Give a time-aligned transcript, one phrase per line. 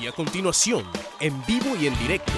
[0.00, 0.84] Y a continuación,
[1.20, 2.32] en vivo y en directo,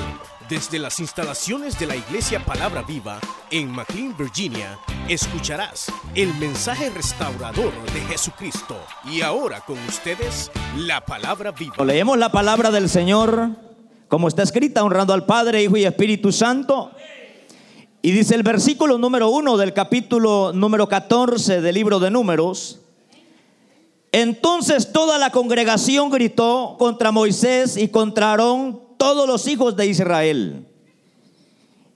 [0.48, 3.18] desde las instalaciones de la Iglesia Palabra Viva
[3.50, 4.78] en McLean, Virginia,
[5.08, 8.76] escucharás el mensaje restaurador de Jesucristo.
[9.04, 11.84] Y ahora con ustedes, la Palabra Viva.
[11.84, 13.50] Leemos la palabra del Señor
[14.08, 16.92] como está escrita, honrando al Padre, Hijo y Espíritu Santo.
[18.00, 22.80] Y dice el versículo número uno del capítulo número 14 del libro de Números.
[24.12, 30.66] Entonces toda la congregación gritó contra Moisés y contra Aarón todos los hijos de Israel.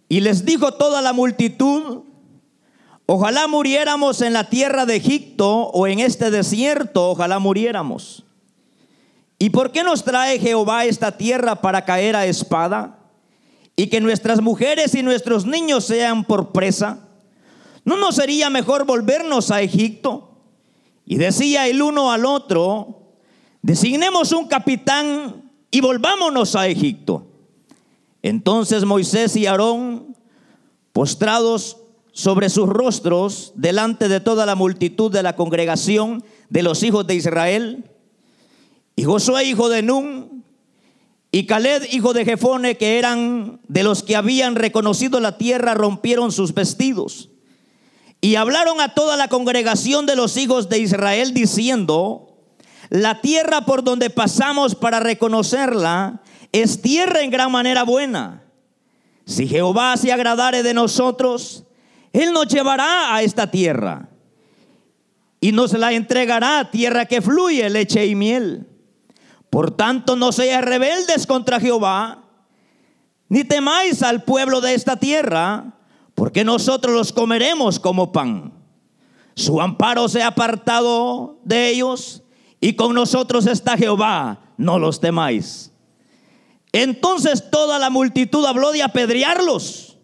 [0.08, 2.02] Y les dijo toda la multitud,
[3.06, 8.24] ojalá muriéramos en la tierra de Egipto o en este desierto, ojalá muriéramos.
[9.38, 12.98] ¿Y por qué nos trae Jehová esta tierra para caer a espada?
[13.74, 17.08] Y que nuestras mujeres y nuestros niños sean por presa.
[17.84, 20.31] ¿No nos sería mejor volvernos a Egipto?
[21.04, 23.02] Y decía el uno al otro,
[23.60, 27.26] designemos un capitán y volvámonos a Egipto.
[28.22, 30.16] Entonces Moisés y Aarón,
[30.92, 31.78] postrados
[32.12, 37.14] sobre sus rostros delante de toda la multitud de la congregación de los hijos de
[37.14, 37.90] Israel,
[38.94, 40.44] y Josué hijo de Nun,
[41.32, 46.30] y Caled hijo de Jefone, que eran de los que habían reconocido la tierra, rompieron
[46.30, 47.30] sus vestidos
[48.24, 52.38] y hablaron a toda la congregación de los hijos de Israel diciendo,
[52.88, 58.44] la tierra por donde pasamos para reconocerla es tierra en gran manera buena.
[59.26, 61.64] Si Jehová se agradare de nosotros,
[62.12, 64.08] Él nos llevará a esta tierra
[65.40, 68.68] y nos la entregará, tierra que fluye leche y miel.
[69.50, 72.22] Por tanto, no seáis rebeldes contra Jehová,
[73.28, 75.74] ni temáis al pueblo de esta tierra,
[76.14, 78.52] porque nosotros los comeremos como pan.
[79.34, 82.22] Su amparo se ha apartado de ellos
[82.60, 85.72] y con nosotros está Jehová, no los temáis.
[86.72, 89.98] Entonces toda la multitud habló de apedrearlos,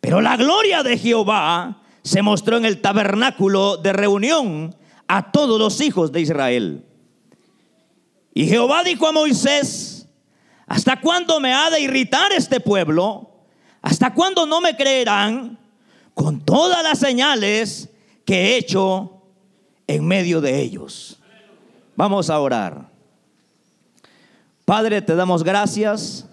[0.00, 4.74] pero la gloria de Jehová se mostró en el tabernáculo de reunión
[5.08, 6.84] a todos los hijos de Israel.
[8.34, 10.08] Y Jehová dijo a Moisés,
[10.66, 13.27] ¿hasta cuándo me ha de irritar este pueblo?
[13.88, 15.56] ¿Hasta cuándo no me creerán
[16.12, 17.88] con todas las señales
[18.26, 19.22] que he hecho
[19.86, 21.18] en medio de ellos?
[21.96, 22.90] Vamos a orar.
[24.66, 26.26] Padre, te damos gracias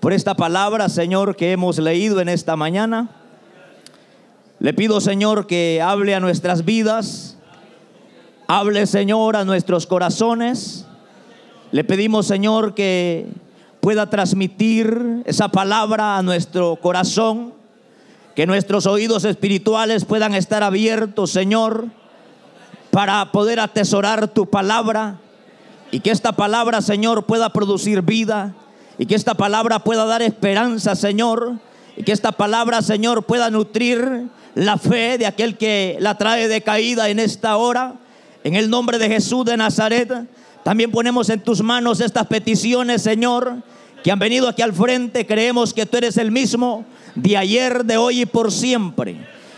[0.00, 3.10] por esta palabra, Señor, que hemos leído en esta mañana.
[4.60, 7.36] Le pido, Señor, que hable a nuestras vidas.
[8.48, 10.86] Hable, Señor, a nuestros corazones.
[11.72, 13.28] Le pedimos, Señor, que
[13.84, 17.52] pueda transmitir esa palabra a nuestro corazón,
[18.34, 21.88] que nuestros oídos espirituales puedan estar abiertos, Señor,
[22.90, 25.18] para poder atesorar tu palabra
[25.90, 28.54] y que esta palabra, Señor, pueda producir vida
[28.96, 31.58] y que esta palabra pueda dar esperanza, Señor,
[31.94, 36.62] y que esta palabra, Señor, pueda nutrir la fe de aquel que la trae de
[36.62, 37.96] caída en esta hora.
[38.44, 40.10] En el nombre de Jesús de Nazaret,
[40.64, 43.62] también ponemos en tus manos estas peticiones, Señor
[44.04, 47.96] que han venido aquí al frente, creemos que tú eres el mismo de ayer, de
[47.96, 49.16] hoy y por siempre.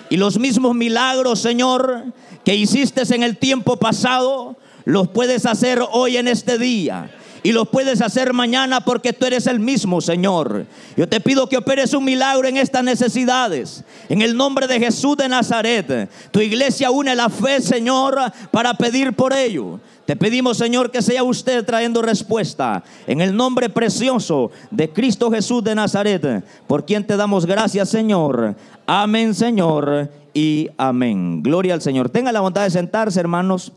[0.09, 2.05] Y los mismos milagros, Señor,
[2.45, 7.11] que hiciste en el tiempo pasado, los puedes hacer hoy en este día.
[7.47, 10.67] Y los puedes hacer mañana porque tú eres el mismo, Señor.
[10.97, 13.85] Yo te pido que operes un milagro en estas necesidades.
[14.09, 16.11] En el nombre de Jesús de Nazaret.
[16.33, 18.19] Tu iglesia une la fe, Señor,
[18.51, 19.79] para pedir por ello.
[20.07, 25.63] Te pedimos, Señor, que sea usted trayendo respuesta en el nombre precioso de Cristo Jesús
[25.63, 28.57] de Nazaret, por quien te damos gracias, Señor.
[28.89, 31.45] Amén, Señor, y amén.
[31.45, 32.11] Gloria al Señor.
[32.11, 33.73] Tenga la bondad de sentarse, hermanos.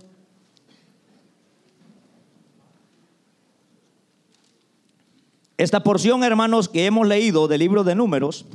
[5.60, 8.46] Esta porción, hermanos, que hemos leído del libro de números,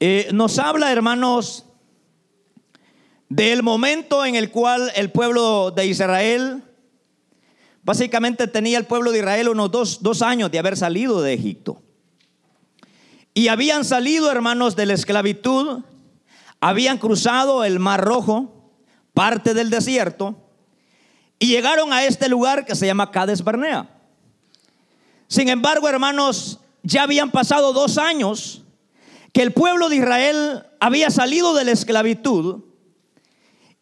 [0.00, 1.64] eh, nos habla, hermanos,
[3.28, 6.64] del momento en el cual el pueblo de Israel,
[7.84, 11.80] básicamente tenía el pueblo de Israel unos dos, dos años de haber salido de Egipto.
[13.32, 15.84] Y habían salido, hermanos, de la esclavitud,
[16.58, 18.72] habían cruzado el Mar Rojo,
[19.12, 20.34] parte del desierto,
[21.38, 23.93] y llegaron a este lugar que se llama Cades Barnea.
[25.34, 28.62] Sin embargo, hermanos, ya habían pasado dos años
[29.32, 32.62] que el pueblo de Israel había salido de la esclavitud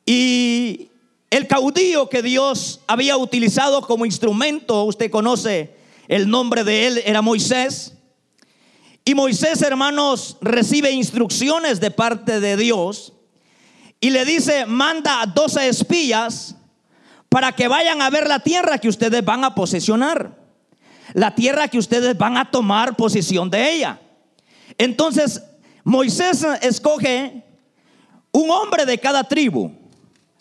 [0.06, 0.88] y
[1.28, 5.76] el caudillo que Dios había utilizado como instrumento, usted conoce
[6.08, 7.99] el nombre de él, era Moisés.
[9.04, 13.12] Y Moisés, hermanos, recibe instrucciones de parte de Dios
[14.00, 16.54] y le dice, manda a 12 espías
[17.28, 20.40] para que vayan a ver la tierra que ustedes van a posesionar,
[21.12, 24.00] la tierra que ustedes van a tomar posesión de ella.
[24.79, 25.43] Entonces
[25.85, 27.43] Moisés escoge
[28.32, 29.70] un hombre de cada tribu.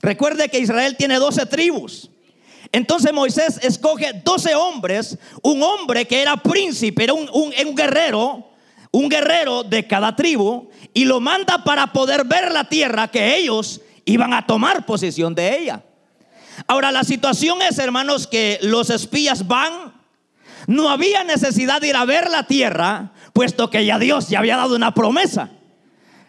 [0.01, 2.09] Recuerde que Israel tiene 12 tribus.
[2.71, 8.47] Entonces Moisés escoge 12 hombres, un hombre que era príncipe, era un, un, guerrero,
[8.91, 13.81] un guerrero de cada tribu, y lo manda para poder ver la tierra que ellos
[14.05, 15.83] iban a tomar posesión de ella.
[16.65, 19.90] Ahora la situación es, hermanos, que los espías van,
[20.71, 24.57] no había necesidad de ir a ver la tierra, puesto que ya Dios ya había
[24.57, 25.51] dado una promesa.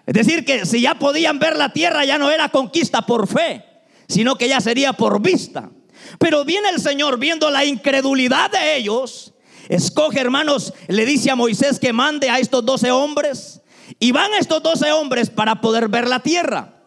[0.05, 3.65] Es decir, que si ya podían ver la tierra, ya no era conquista por fe,
[4.09, 5.71] sino que ya sería por vista.
[6.19, 9.33] Pero viene el Señor viendo la incredulidad de ellos.
[9.69, 13.61] Escoge, hermanos, le dice a Moisés que mande a estos doce hombres.
[14.01, 16.83] Y van estos doce hombres para poder ver la tierra.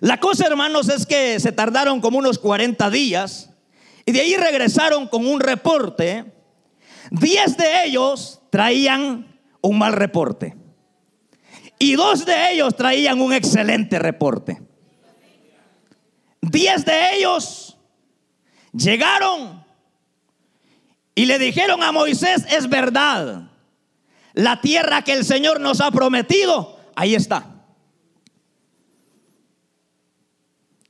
[0.00, 3.50] La cosa, hermanos, es que se tardaron como unos 40 días.
[4.06, 6.32] Y de ahí regresaron con un reporte.
[7.10, 10.56] Diez de ellos traían un mal reporte.
[11.78, 14.62] Y dos de ellos traían un excelente reporte.
[16.40, 17.76] Diez de ellos
[18.72, 19.64] llegaron
[21.14, 23.50] y le dijeron a Moisés, es verdad,
[24.34, 27.54] la tierra que el Señor nos ha prometido, ahí está.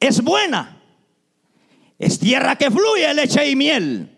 [0.01, 0.74] Es buena,
[2.05, 4.11] es tierra que fluye leche y miel.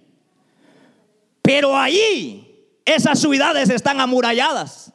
[1.43, 2.47] Pero allí
[2.85, 4.93] esas ciudades están amuralladas.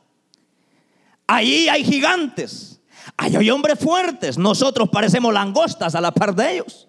[1.28, 2.72] Allí hay gigantes
[3.18, 6.88] hay hombres fuertes, nosotros parecemos langostas a la par de ellos.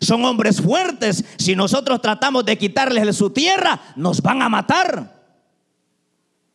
[0.00, 5.20] Son hombres fuertes, si nosotros tratamos de quitarles su tierra, nos van a matar.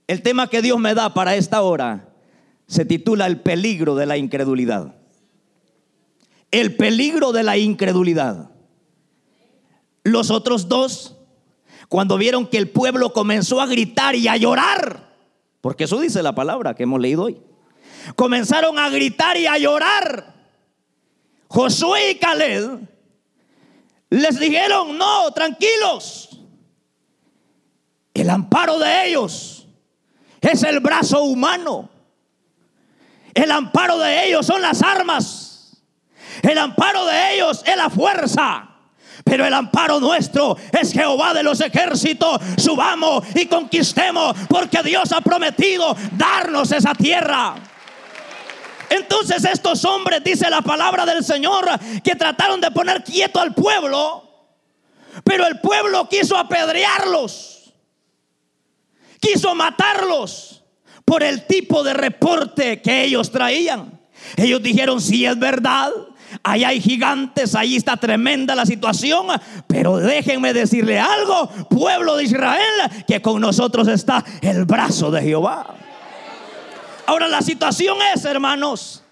[0.07, 2.09] El tema que Dios me da para esta hora
[2.67, 4.95] se titula El peligro de la incredulidad.
[6.59, 8.51] El peligro de la incredulidad.
[10.03, 11.17] Los otros dos,
[11.89, 15.13] cuando vieron que el pueblo comenzó a gritar y a llorar,
[15.61, 17.41] porque eso dice la palabra que hemos leído hoy
[18.15, 20.33] comenzaron a gritar y a llorar.
[21.47, 22.87] Josué y Caleb
[24.09, 26.39] les dijeron, no, tranquilos.
[28.13, 29.67] El amparo de ellos
[30.41, 31.89] es el brazo humano.
[33.33, 35.44] El amparo de ellos son las armas.
[36.49, 38.69] El amparo de ellos es la fuerza.
[39.23, 42.39] Pero el amparo nuestro es Jehová de los ejércitos.
[42.57, 47.55] Subamos y conquistemos porque Dios ha prometido darnos esa tierra.
[48.89, 51.65] Entonces estos hombres, dice la palabra del Señor,
[52.03, 54.23] que trataron de poner quieto al pueblo,
[55.23, 57.73] pero el pueblo quiso apedrearlos,
[59.19, 60.63] quiso matarlos
[61.03, 63.99] por el tipo de reporte que ellos traían.
[64.37, 65.91] Ellos dijeron, si es verdad,
[66.45, 69.27] ahí hay gigantes, ahí está tremenda la situación,
[69.67, 75.75] pero déjenme decirle algo, pueblo de Israel, que con nosotros está el brazo de Jehová.
[77.07, 79.03] Ahora la situación es, hermanos,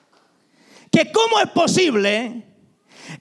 [0.91, 2.43] que cómo es posible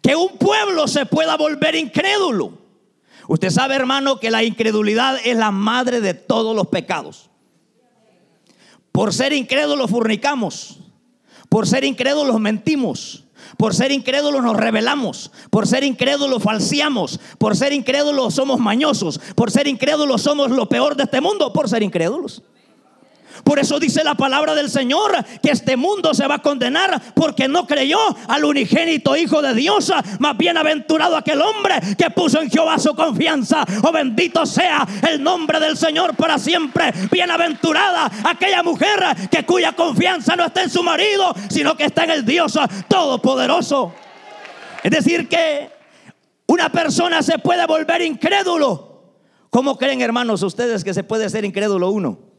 [0.03, 2.59] que un pueblo se pueda volver incrédulo.
[3.29, 7.31] Usted sabe, hermano, que la incredulidad es la madre de todos los pecados.
[8.91, 10.81] Por ser incrédulos fornicamos.
[11.49, 13.22] Por ser incrédulos mentimos.
[13.63, 15.31] Por ser incrédulos nos rebelamos.
[15.49, 17.21] Por ser incrédulos falseamos.
[17.39, 19.21] Por ser incrédulos somos mañosos.
[19.37, 21.53] Por ser incrédulos somos lo peor de este mundo.
[21.53, 22.43] Por ser incrédulos.
[23.45, 27.49] Por eso dice la palabra del Señor que este mundo se va a condenar porque
[27.49, 29.93] no creyó al unigénito Hijo de Dios.
[30.21, 33.65] Más bienaventurado aquel hombre que puso en Jehová su confianza.
[33.83, 36.93] Oh bendito sea el nombre del Señor para siempre.
[37.11, 42.11] Bienaventurada aquella mujer que cuya confianza no está en su marido, sino que está en
[42.11, 42.59] el Dios
[42.89, 43.93] Todopoderoso.
[44.83, 45.71] Es decir que
[46.47, 48.93] una persona se puede volver incrédulo.
[49.51, 52.32] ¿Cómo creen hermanos ustedes que se puede ser incrédulo uno?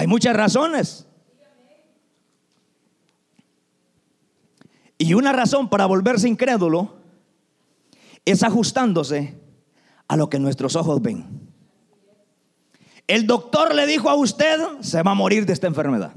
[0.00, 1.06] Hay muchas razones.
[4.96, 6.94] Y una razón para volverse incrédulo
[8.24, 9.38] es ajustándose
[10.08, 11.52] a lo que nuestros ojos ven.
[13.08, 16.14] El doctor le dijo a usted, se va a morir de esta enfermedad.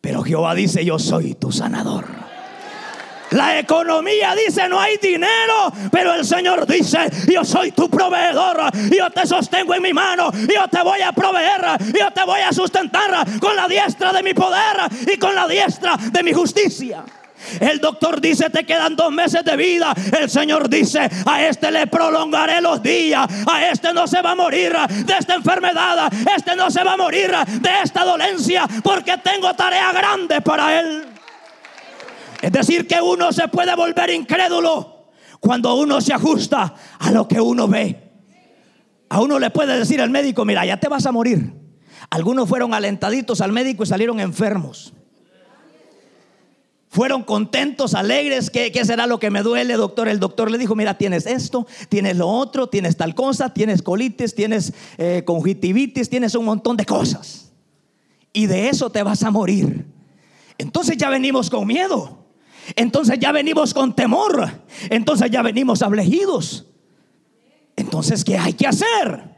[0.00, 2.27] Pero Jehová dice, yo soy tu sanador.
[3.30, 9.10] La economía dice no hay dinero, pero el Señor dice, yo soy tu proveedor, yo
[9.10, 11.62] te sostengo en mi mano, yo te voy a proveer,
[11.98, 14.76] yo te voy a sustentar con la diestra de mi poder
[15.12, 17.04] y con la diestra de mi justicia.
[17.60, 19.94] El doctor dice, te quedan dos meses de vida.
[20.18, 23.26] El Señor dice, a este le prolongaré los días.
[23.46, 26.12] A este no se va a morir de esta enfermedad.
[26.36, 31.17] Este no se va a morir de esta dolencia porque tengo tarea grande para él.
[32.42, 37.40] Es decir, que uno se puede volver incrédulo cuando uno se ajusta a lo que
[37.40, 38.08] uno ve.
[39.08, 41.52] A uno le puede decir el médico, mira, ya te vas a morir.
[42.10, 44.92] Algunos fueron alentaditos al médico y salieron enfermos.
[46.90, 48.50] Fueron contentos, alegres.
[48.50, 50.08] ¿Qué, será lo que me duele, doctor?
[50.08, 54.34] El doctor le dijo, mira, tienes esto, tienes lo otro, tienes tal cosa, tienes colitis,
[54.34, 57.52] tienes eh, conjuntivitis, tienes un montón de cosas.
[58.32, 59.86] Y de eso te vas a morir.
[60.56, 62.27] Entonces ya venimos con miedo.
[62.76, 64.50] Entonces ya venimos con temor.
[64.90, 66.66] Entonces ya venimos afligidos.
[67.76, 69.36] Entonces, ¿qué hay que hacer?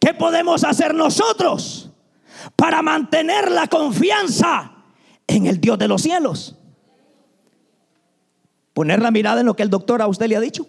[0.00, 1.90] ¿Qué podemos hacer nosotros
[2.54, 4.72] para mantener la confianza
[5.26, 6.56] en el Dios de los cielos?
[8.72, 10.66] Poner la mirada en lo que el doctor a usted le ha dicho.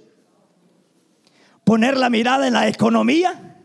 [1.63, 3.57] Poner la mirada en la economía.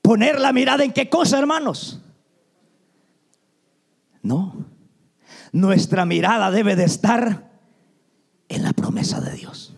[0.00, 2.00] Poner la mirada en qué cosa, hermanos.
[4.22, 4.69] No.
[5.52, 7.50] Nuestra mirada debe de estar
[8.48, 9.69] en la promesa de Dios.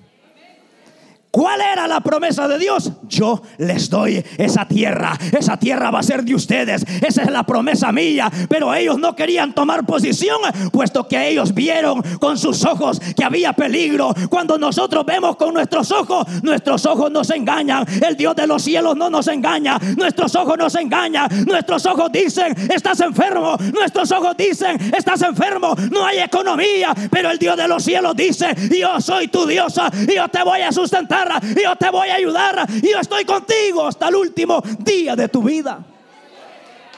[1.32, 2.92] ¿Cuál era la promesa de Dios?
[3.08, 5.18] Yo les doy esa tierra.
[5.32, 6.84] Esa tierra va a ser de ustedes.
[7.00, 8.30] Esa es la promesa mía.
[8.50, 10.38] Pero ellos no querían tomar posición,
[10.70, 14.14] puesto que ellos vieron con sus ojos que había peligro.
[14.28, 17.86] Cuando nosotros vemos con nuestros ojos, nuestros ojos nos engañan.
[18.06, 19.78] El Dios de los cielos no nos engaña.
[19.96, 21.46] Nuestros ojos nos engañan.
[21.46, 23.56] Nuestros ojos dicen, estás enfermo.
[23.72, 25.74] Nuestros ojos dicen, estás enfermo.
[25.90, 26.94] No hay economía.
[27.10, 29.90] Pero el Dios de los cielos dice, yo soy tu diosa.
[30.06, 31.21] Y yo te voy a sustentar
[31.62, 35.84] yo te voy a ayudar, yo estoy contigo hasta el último día de tu vida.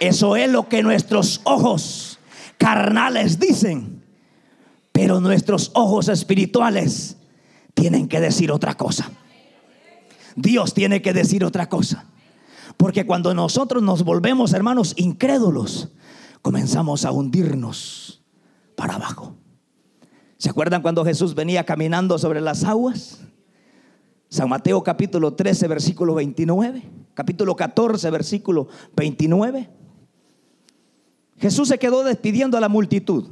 [0.00, 2.18] Eso es lo que nuestros ojos
[2.58, 4.02] carnales dicen,
[4.92, 7.16] pero nuestros ojos espirituales
[7.74, 9.10] tienen que decir otra cosa.
[10.36, 12.06] Dios tiene que decir otra cosa.
[12.76, 15.90] Porque cuando nosotros nos volvemos, hermanos, incrédulos,
[16.42, 18.22] comenzamos a hundirnos
[18.76, 19.36] para abajo.
[20.38, 23.20] ¿Se acuerdan cuando Jesús venía caminando sobre las aguas?
[24.34, 26.82] San Mateo capítulo 13, versículo 29.
[27.14, 29.70] Capítulo 14, versículo 29.
[31.38, 33.28] Jesús se quedó despidiendo a la multitud.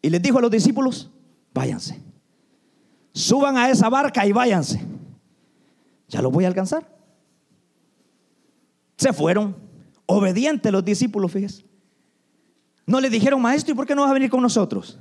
[0.00, 1.10] Y les dijo a los discípulos,
[1.52, 2.00] váyanse.
[3.12, 4.80] Suban a esa barca y váyanse.
[6.06, 6.88] Ya los voy a alcanzar.
[8.96, 9.56] Se fueron.
[10.06, 11.64] Obedientes los discípulos, fíjense.
[12.86, 15.00] No le dijeron, maestro, ¿y por qué no vas a venir con nosotros?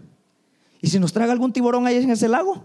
[0.85, 2.63] ¿Y si nos traga algún tiburón ahí en ese lago?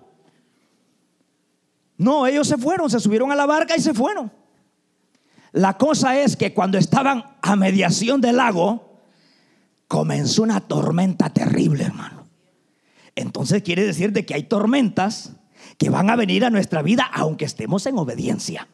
[1.97, 4.31] No, ellos se fueron, se subieron a la barca y se fueron.
[5.53, 9.01] La cosa es que cuando estaban a mediación del lago,
[9.89, 12.27] comenzó una tormenta terrible, hermano.
[13.15, 15.33] Entonces quiere decir de que hay tormentas
[15.79, 18.69] que van a venir a nuestra vida aunque estemos en obediencia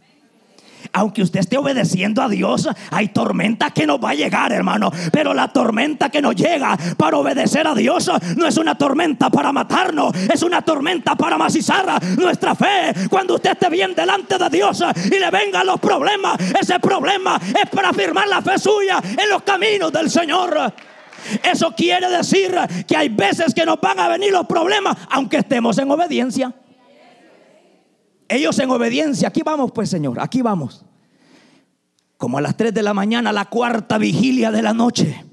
[0.97, 4.91] aunque usted esté obedeciendo a Dios, hay tormenta que nos va a llegar, hermano.
[5.13, 9.53] Pero la tormenta que nos llega para obedecer a Dios no es una tormenta para
[9.53, 12.95] matarnos, es una tormenta para macizar nuestra fe.
[13.11, 17.69] Cuando usted esté bien delante de Dios y le vengan los problemas, ese problema es
[17.69, 20.73] para afirmar la fe suya en los caminos del Señor.
[21.43, 22.57] Eso quiere decir
[22.89, 26.55] que hay veces que nos van a venir los problemas, aunque estemos en obediencia.
[28.29, 30.86] Ellos en obediencia, aquí vamos pues Señor, aquí vamos.
[32.17, 35.25] Como a las 3 de la mañana, la cuarta vigilia de la noche,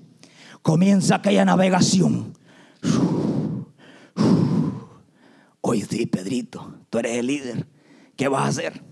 [0.62, 2.38] comienza aquella navegación.
[5.62, 7.68] Oye, sí, Pedrito, tú eres el líder.
[8.16, 8.84] ¿Qué vas a hacer?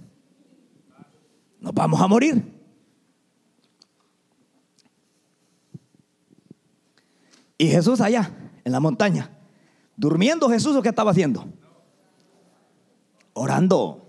[1.59, 2.43] Nos vamos a morir.
[7.57, 8.31] Y Jesús allá,
[8.63, 9.29] en la montaña,
[9.95, 11.45] durmiendo Jesús, ¿o qué estaba haciendo?
[13.33, 14.00] orando.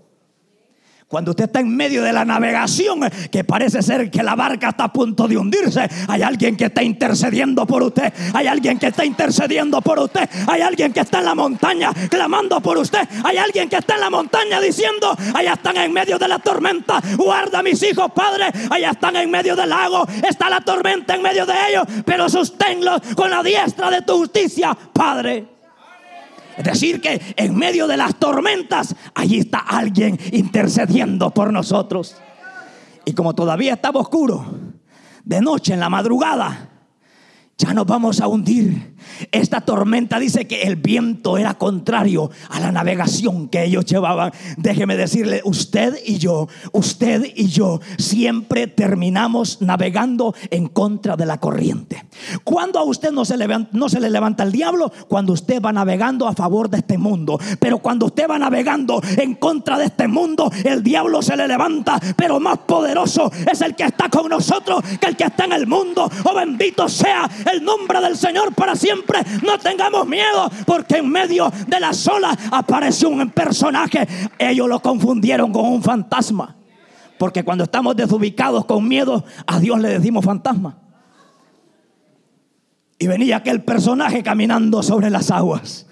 [1.13, 3.01] Cuando usted está en medio de la navegación,
[3.31, 6.81] que parece ser que la barca está a punto de hundirse, hay alguien que está
[6.81, 8.11] intercediendo por usted.
[8.33, 10.27] Hay alguien que está intercediendo por usted.
[10.47, 13.07] Hay alguien que está en la montaña clamando por usted.
[13.23, 16.99] Hay alguien que está en la montaña diciendo, allá están en medio de la tormenta.
[17.15, 18.45] Guarda mis hijos, Padre.
[18.71, 20.07] Allá están en medio del lago.
[20.27, 21.83] Está la tormenta en medio de ellos.
[22.03, 25.52] Pero sosténlos con la diestra de tu justicia, Padre.
[26.57, 32.15] Es decir, que en medio de las tormentas, allí está alguien intercediendo por nosotros.
[33.05, 34.45] Y como todavía estaba oscuro,
[35.23, 36.72] de noche en la madrugada,
[37.57, 38.95] ya nos vamos a hundir
[39.31, 44.31] Esta tormenta dice que el viento era contrario a la navegación que ellos llevaban.
[44.57, 51.39] Déjeme decirle, usted y yo, usted y yo siempre terminamos navegando en contra de la
[51.39, 52.05] corriente.
[52.43, 55.71] Cuando a usted no se, levanta, no se le levanta el diablo, cuando usted va
[55.71, 57.39] navegando a favor de este mundo.
[57.59, 61.99] Pero cuando usted va navegando en contra de este mundo, el diablo se le levanta.
[62.15, 65.67] Pero más poderoso es el que está con nosotros que el que está en el
[65.67, 66.09] mundo.
[66.23, 69.19] Oh bendito sea el nombre del Señor para siempre.
[69.43, 74.07] No tengamos miedo porque en medio de la sola apareció un personaje.
[74.37, 76.55] Ellos lo confundieron con un fantasma.
[77.17, 80.77] Porque cuando estamos desubicados con miedo, a Dios le decimos fantasma.
[82.99, 85.87] Y venía aquel personaje caminando sobre las aguas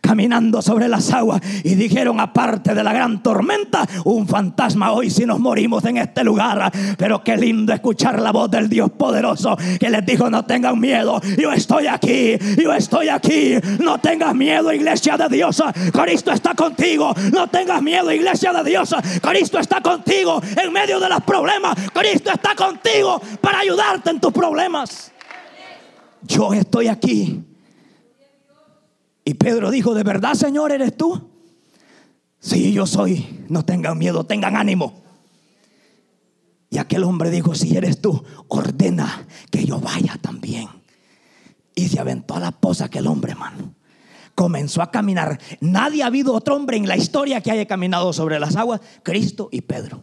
[0.00, 5.26] caminando sobre las aguas y dijeron aparte de la gran tormenta, un fantasma hoy si
[5.26, 6.70] nos morimos en este lugar.
[6.96, 11.20] Pero qué lindo escuchar la voz del Dios poderoso que les dijo no tengan miedo,
[11.36, 15.62] yo estoy aquí, yo estoy aquí, no tengas miedo iglesia de Dios,
[15.92, 21.08] Cristo está contigo, no tengas miedo iglesia de Dios, Cristo está contigo en medio de
[21.08, 25.12] los problemas, Cristo está contigo para ayudarte en tus problemas.
[26.22, 27.44] Yo estoy aquí
[29.28, 31.28] y Pedro dijo, ¿de verdad, Señor, eres tú?
[32.40, 33.44] Sí, yo soy.
[33.50, 35.02] No tengan miedo, tengan ánimo.
[36.70, 40.68] Y aquel hombre dijo, si eres tú, ordena que yo vaya también.
[41.74, 43.74] Y se aventó a la posa aquel hombre, hermano.
[44.34, 45.38] Comenzó a caminar.
[45.60, 49.50] Nadie ha habido otro hombre en la historia que haya caminado sobre las aguas, Cristo
[49.52, 50.00] y Pedro.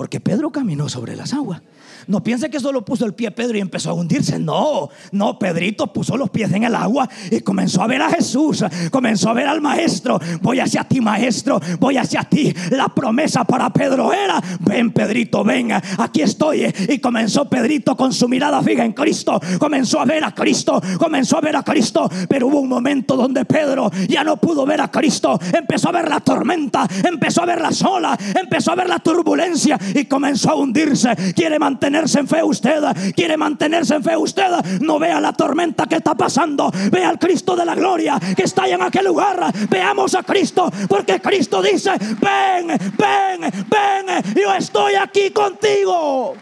[0.00, 1.60] Porque Pedro caminó sobre las aguas.
[2.06, 4.38] No piense que solo puso el pie Pedro y empezó a hundirse.
[4.38, 8.64] No, no, Pedrito puso los pies en el agua y comenzó a ver a Jesús,
[8.90, 10.18] comenzó a ver al maestro.
[10.40, 12.50] Voy hacia ti, maestro, voy hacia ti.
[12.70, 16.72] La promesa para Pedro era, ven Pedrito, ven, aquí estoy.
[16.88, 21.36] Y comenzó Pedrito con su mirada fija en Cristo, comenzó a ver a Cristo, comenzó
[21.36, 22.08] a ver a Cristo.
[22.26, 26.08] Pero hubo un momento donde Pedro ya no pudo ver a Cristo, empezó a ver
[26.08, 30.54] la tormenta, empezó a ver la sola, empezó a ver la turbulencia y comenzó a
[30.54, 31.14] hundirse.
[31.34, 32.82] Quiere mantener mantenerse en fe usted,
[33.14, 37.56] quiere mantenerse en fe usted, no vea la tormenta que está pasando, vea al Cristo
[37.56, 39.52] de la gloria que está en aquel lugar.
[39.68, 46.34] Veamos a Cristo, porque Cristo dice, ven, ven, ven, yo estoy aquí contigo.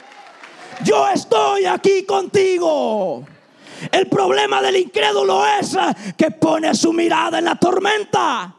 [0.85, 3.25] Yo estoy aquí contigo.
[3.93, 5.76] El problema del incrédulo es
[6.17, 8.55] que pone su mirada en la tormenta.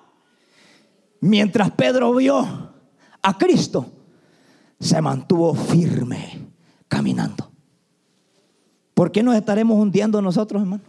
[1.21, 2.71] Mientras Pedro vio
[3.21, 3.98] a Cristo,
[4.79, 6.47] se mantuvo firme
[6.87, 7.51] caminando.
[8.93, 10.83] ¿Por qué nos estaremos hundiendo nosotros, hermano?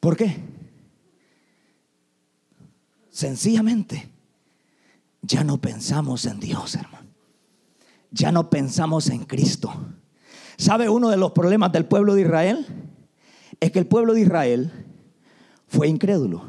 [0.00, 0.36] ¿Por qué?
[3.08, 4.08] Sencillamente,
[5.22, 7.08] ya no pensamos en Dios, hermano.
[8.10, 9.72] Ya no pensamos en Cristo.
[10.56, 12.66] ¿Sabe uno de los problemas del pueblo de Israel?
[13.60, 14.72] Es que el pueblo de Israel
[15.66, 16.44] fue incrédulo.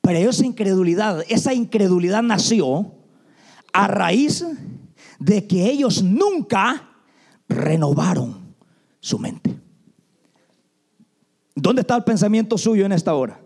[0.00, 2.97] Pero esa incredulidad, esa incredulidad nació
[3.78, 4.44] a raíz
[5.20, 6.96] de que ellos nunca
[7.48, 8.56] renovaron
[8.98, 9.56] su mente.
[11.54, 13.40] ¿Dónde está el pensamiento suyo en esta hora?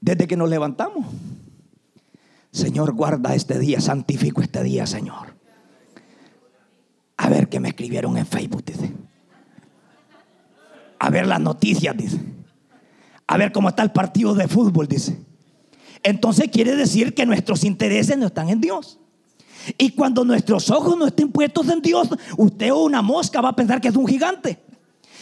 [0.00, 1.06] Desde que nos levantamos.
[2.52, 5.34] Señor, guarda este día, santifico este día, Señor.
[7.16, 8.92] A ver qué me escribieron en Facebook, dice.
[11.00, 12.20] A ver las noticias, dice.
[13.26, 15.33] A ver cómo está el partido de fútbol, dice
[16.04, 19.00] entonces quiere decir que nuestros intereses no están en Dios.
[19.78, 23.56] Y cuando nuestros ojos no estén puestos en Dios, usted o una mosca va a
[23.56, 24.58] pensar que es un gigante.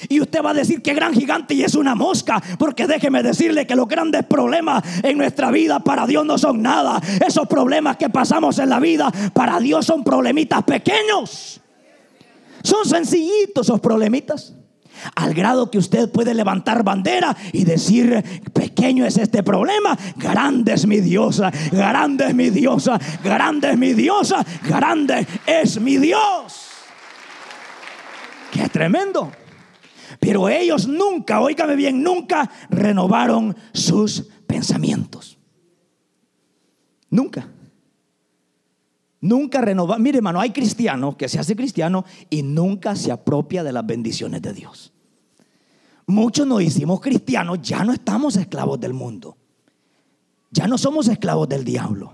[0.08, 2.42] Y usted va a decir que gran gigante y es una mosca.
[2.58, 7.00] Porque déjeme decirle que los grandes problemas en nuestra vida para Dios no son nada.
[7.24, 11.60] Esos problemas que pasamos en la vida para Dios son problemitas pequeños.
[12.64, 14.54] Son sencillitos esos problemitas.
[15.14, 20.86] Al grado que usted puede levantar bandera y decir, pequeño es este problema, grande es
[20.86, 26.68] mi diosa, grande es mi diosa, grande es mi diosa, grande es mi Dios.
[28.52, 29.32] Qué tremendo.
[30.20, 35.38] Pero ellos nunca, óigame bien, nunca renovaron sus pensamientos.
[37.10, 37.51] Nunca.
[39.22, 39.98] Nunca renova.
[39.98, 44.42] Mire, hermano, hay cristiano que se hace cristiano y nunca se apropia de las bendiciones
[44.42, 44.92] de Dios.
[46.06, 49.36] Muchos nos hicimos cristianos, ya no estamos esclavos del mundo.
[50.50, 52.12] Ya no somos esclavos del diablo.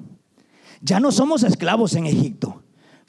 [0.82, 2.62] Ya no somos esclavos en Egipto.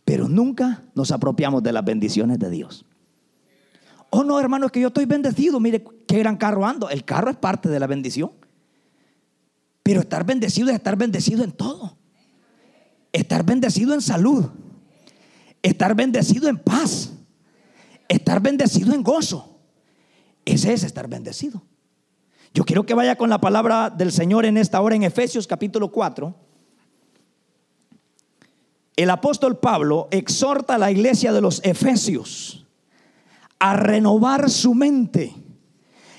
[0.06, 2.86] Pero nunca nos apropiamos de las bendiciones de Dios.
[4.12, 5.60] Oh, no, hermano, es que yo estoy bendecido.
[5.60, 6.90] Mire qué gran carro ando.
[6.90, 8.32] El carro es parte de la bendición.
[9.84, 11.99] Pero estar bendecido es estar bendecido en todo
[13.13, 14.45] estar bendecido en salud,
[15.62, 17.12] estar bendecido en paz,
[18.08, 19.60] estar bendecido en gozo.
[20.45, 21.62] Ese es estar bendecido.
[22.54, 25.91] Yo quiero que vaya con la palabra del Señor en esta hora en Efesios capítulo
[25.91, 26.36] 4.
[28.95, 32.65] El apóstol Pablo exhorta a la iglesia de los Efesios
[33.60, 35.36] a renovar su mente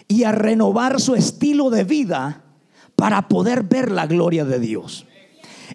[0.08, 2.42] y a renovar su estilo de vida
[2.96, 5.06] para poder ver la gloria de Dios.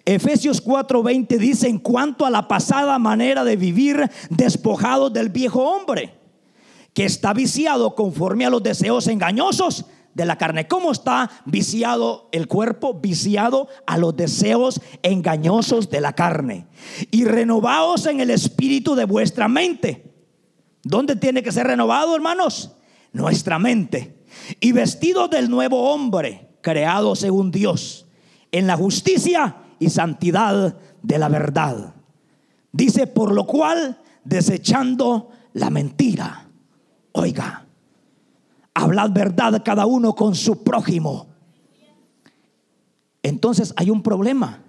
[0.04, 6.14] Efesios 4:20 dice, en cuanto a la pasada manera de vivir despojados del viejo hombre,
[6.92, 10.66] que está viciado conforme a los deseos engañosos de la carne.
[10.66, 12.94] ¿Cómo está viciado el cuerpo?
[12.94, 16.68] Viciado a los deseos engañosos de la carne.
[17.10, 20.14] Y renovaos en el espíritu de vuestra mente.
[20.82, 22.76] ¿Dónde tiene que ser renovado, hermanos?
[23.12, 24.24] Nuestra mente.
[24.58, 28.06] Y vestidos del nuevo hombre, creado según Dios,
[28.52, 31.94] en la justicia y santidad de la verdad.
[32.72, 36.48] Dice, por lo cual, desechando la mentira.
[37.12, 37.66] Oiga,
[38.74, 41.26] hablad verdad cada uno con su prójimo.
[43.22, 44.62] Entonces hay un problema.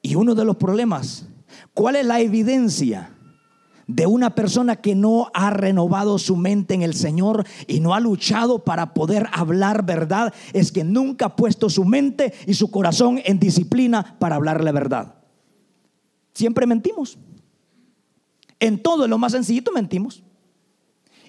[0.00, 1.26] Y uno de los problemas,
[1.74, 3.11] ¿cuál es la evidencia
[3.94, 8.00] de una persona que no ha renovado su mente en el Señor y no ha
[8.00, 10.32] luchado para poder hablar verdad?
[10.52, 14.72] Es que nunca ha puesto su mente y su corazón en disciplina para hablar la
[14.72, 15.14] verdad.
[16.34, 17.18] Siempre mentimos.
[18.58, 20.22] En todo, en lo más sencillito, mentimos.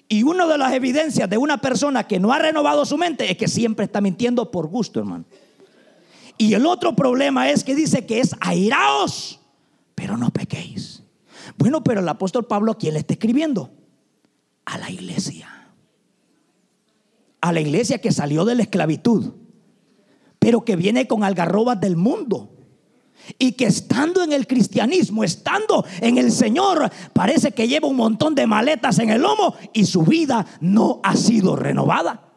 [0.08, 3.36] Y una de las evidencias de una persona que no ha renovado su mente es
[3.36, 5.24] que siempre está mintiendo por gusto, hermano.
[6.38, 9.40] Y el otro problema es que dice que es airaos,
[9.94, 10.93] pero no pequéis.
[11.56, 13.70] Bueno, pero el apóstol Pablo, ¿a quién le está escribiendo?
[14.64, 15.48] A la iglesia.
[17.40, 19.32] A la iglesia que salió de la esclavitud,
[20.38, 22.50] pero que viene con algarrobas del mundo
[23.38, 28.34] y que estando en el cristianismo, estando en el Señor, parece que lleva un montón
[28.34, 32.32] de maletas en el lomo y su vida no ha sido renovada.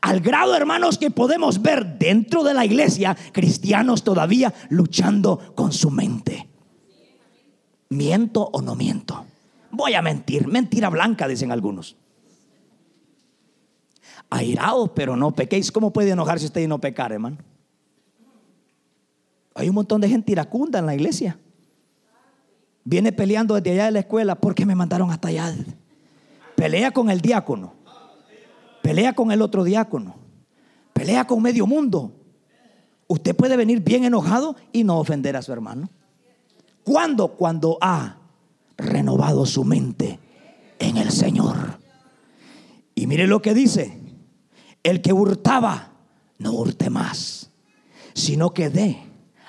[0.00, 5.90] Al grado, hermanos, que podemos ver dentro de la iglesia cristianos todavía luchando con su
[5.90, 6.48] mente.
[7.88, 9.24] ¿Miento o no miento?
[9.70, 11.96] Voy a mentir, mentira blanca, dicen algunos.
[14.30, 15.72] Airaos, pero no pequéis.
[15.72, 17.38] ¿Cómo puede enojarse usted y no pecar, hermano?
[19.54, 21.38] Hay un montón de gente iracunda en la iglesia.
[22.84, 25.54] Viene peleando desde allá de la escuela porque me mandaron hasta allá.
[26.54, 27.74] Pelea con el diácono.
[28.82, 30.16] Pelea con el otro diácono.
[30.92, 32.12] Pelea con medio mundo.
[33.06, 35.90] Usted puede venir bien enojado y no ofender a su hermano.
[36.88, 37.36] ¿Cuándo?
[37.36, 38.16] Cuando ha
[38.78, 40.18] renovado su mente
[40.78, 41.78] en el Señor.
[42.94, 44.00] Y mire lo que dice.
[44.82, 45.92] El que hurtaba,
[46.38, 47.50] no hurte más,
[48.14, 49.02] sino que dé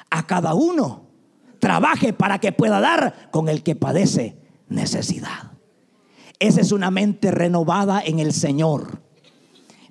[0.10, 1.08] a cada uno
[1.60, 5.54] trabaje para que pueda dar con el que padece necesidad.
[6.40, 9.02] Esa es una mente renovada en el Señor.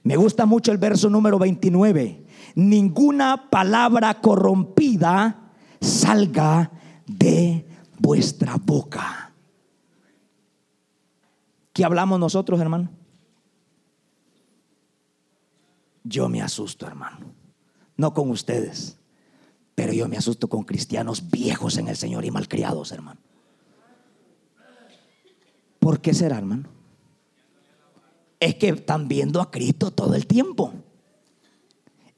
[0.02, 2.26] Me gusta mucho el verso número 29.
[2.56, 5.48] Ninguna palabra corrompida
[5.80, 6.72] salga
[7.09, 7.66] de
[7.99, 9.33] vuestra boca.
[11.73, 12.90] ¿Qué hablamos nosotros, hermano?
[16.05, 17.18] Yo me asusto, hermano.
[17.97, 18.99] No con ustedes.
[19.75, 23.21] Pero yo me asusto con cristianos viejos en el Señor y malcriados, hermano.
[25.79, 26.68] ¿Por qué será, hermano?
[28.40, 30.73] Es que están viendo a Cristo todo el tiempo.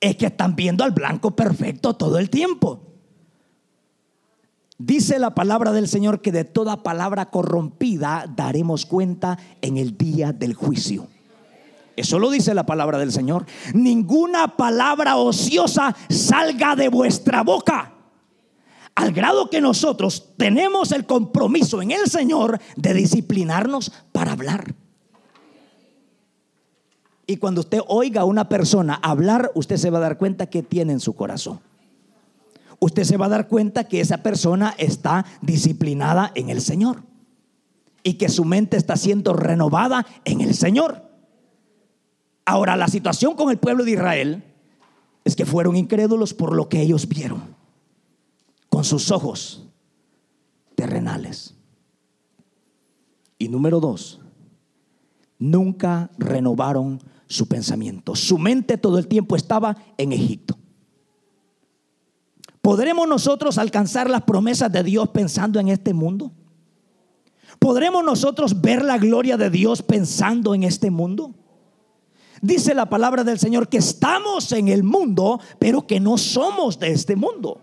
[0.00, 2.89] Es que están viendo al blanco perfecto todo el tiempo.
[4.82, 10.32] Dice la palabra del Señor que de toda palabra corrompida daremos cuenta en el día
[10.32, 11.06] del juicio.
[11.96, 13.44] Eso lo dice la palabra del Señor.
[13.74, 17.92] Ninguna palabra ociosa salga de vuestra boca.
[18.94, 24.74] Al grado que nosotros tenemos el compromiso en el Señor de disciplinarnos para hablar.
[27.26, 30.62] Y cuando usted oiga a una persona hablar, usted se va a dar cuenta que
[30.62, 31.60] tiene en su corazón.
[32.80, 37.02] Usted se va a dar cuenta que esa persona está disciplinada en el Señor.
[38.02, 41.04] Y que su mente está siendo renovada en el Señor.
[42.46, 44.44] Ahora, la situación con el pueblo de Israel
[45.24, 47.54] es que fueron incrédulos por lo que ellos vieron
[48.70, 49.68] con sus ojos
[50.74, 51.54] terrenales.
[53.38, 54.20] Y número dos,
[55.38, 58.14] nunca renovaron su pensamiento.
[58.14, 60.59] Su mente todo el tiempo estaba en Egipto.
[62.70, 66.30] ¿Podremos nosotros alcanzar las promesas de Dios pensando en este mundo?
[67.58, 71.34] ¿Podremos nosotros ver la gloria de Dios pensando en este mundo?
[72.40, 76.92] Dice la palabra del Señor que estamos en el mundo, pero que no somos de
[76.92, 77.60] este mundo.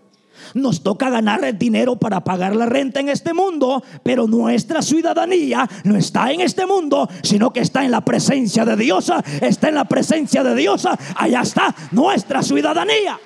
[0.52, 5.66] Nos toca ganar el dinero para pagar la renta en este mundo, pero nuestra ciudadanía
[5.84, 9.10] no está en este mundo, sino que está en la presencia de Dios.
[9.40, 10.86] Está en la presencia de Dios.
[11.16, 13.18] Allá está nuestra ciudadanía.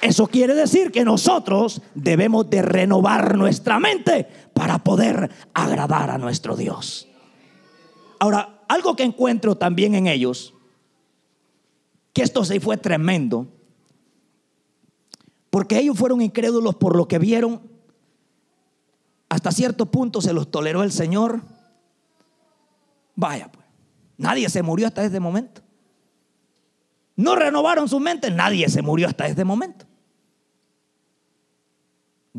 [0.00, 6.56] Eso quiere decir que nosotros debemos de renovar nuestra mente para poder agradar a nuestro
[6.56, 7.08] Dios.
[8.20, 10.54] Ahora, algo que encuentro también en ellos,
[12.12, 13.48] que esto se fue tremendo,
[15.50, 17.62] porque ellos fueron incrédulos por lo que vieron.
[19.28, 21.42] Hasta cierto punto se los toleró el Señor.
[23.14, 23.66] Vaya, pues.
[24.16, 25.62] Nadie se murió hasta ese momento.
[27.16, 28.30] No renovaron su mente.
[28.30, 29.87] Nadie se murió hasta ese momento.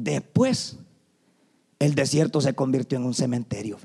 [0.03, 0.77] Después,
[1.77, 3.77] el desierto se convirtió en un cementerio.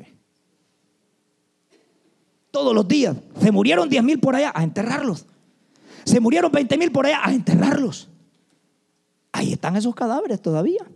[2.50, 5.26] Todos los días se murieron 10 mil por allá a enterrarlos.
[6.04, 8.08] Se murieron 20 mil por allá a enterrarlos.
[9.32, 10.86] Ahí están esos cadáveres todavía.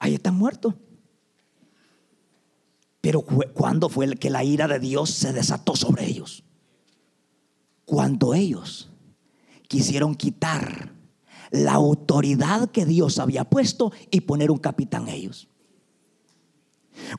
[0.00, 0.74] Ahí están muertos.
[3.00, 6.42] Pero ¿cuándo fue el que la ira de Dios se desató sobre ellos?
[7.84, 8.90] Cuando ellos
[9.68, 10.93] quisieron quitar
[11.54, 15.48] la autoridad que Dios había puesto y poner un capitán ellos.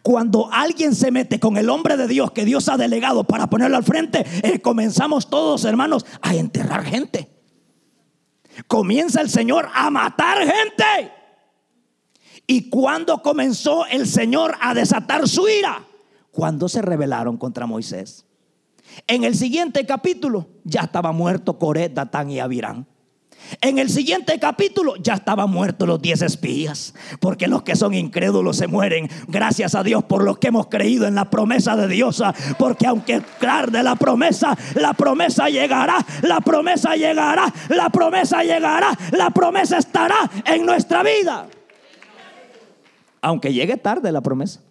[0.02, 3.78] Cuando alguien se mete con el hombre de Dios que Dios ha delegado para ponerlo
[3.78, 7.36] al frente, eh, comenzamos todos, hermanos, a enterrar gente
[8.68, 11.12] comienza el Señor a matar gente.
[12.48, 15.86] ¿Y cuando comenzó el Señor a desatar su ira?
[16.32, 18.26] Cuando se rebelaron contra Moisés.
[19.08, 22.88] En el siguiente capítulo ya estaba muerto Coré, Datán y Abirán.
[23.62, 28.58] En el siguiente capítulo ya estaban muertos los diez espías, porque los que son incrédulos
[28.58, 29.10] se mueren.
[29.28, 32.22] Gracias a Dios por los que hemos creído en la promesa de Dios,
[32.58, 39.30] porque aunque tarde la promesa, la promesa llegará, la promesa llegará, la promesa llegará, la
[39.30, 41.48] promesa estará en nuestra vida.
[43.22, 44.62] Aunque llegue tarde la promesa.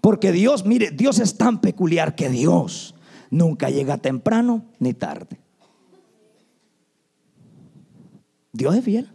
[0.00, 2.94] Porque Dios, mire, Dios es tan peculiar que Dios
[3.30, 5.43] nunca llega temprano ni tarde.
[8.54, 9.10] Dios es fiel.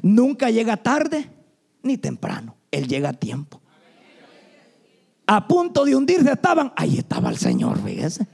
[0.00, 1.28] Nunca llega tarde
[1.82, 2.56] ni temprano.
[2.70, 3.60] Él llega a tiempo.
[5.26, 8.26] A punto de hundirse estaban, ahí estaba el Señor, fíjese.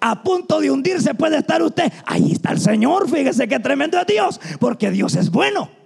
[0.00, 4.06] A punto de hundirse puede estar usted, ahí está el Señor, fíjese qué tremendo es
[4.06, 5.81] Dios, porque Dios es bueno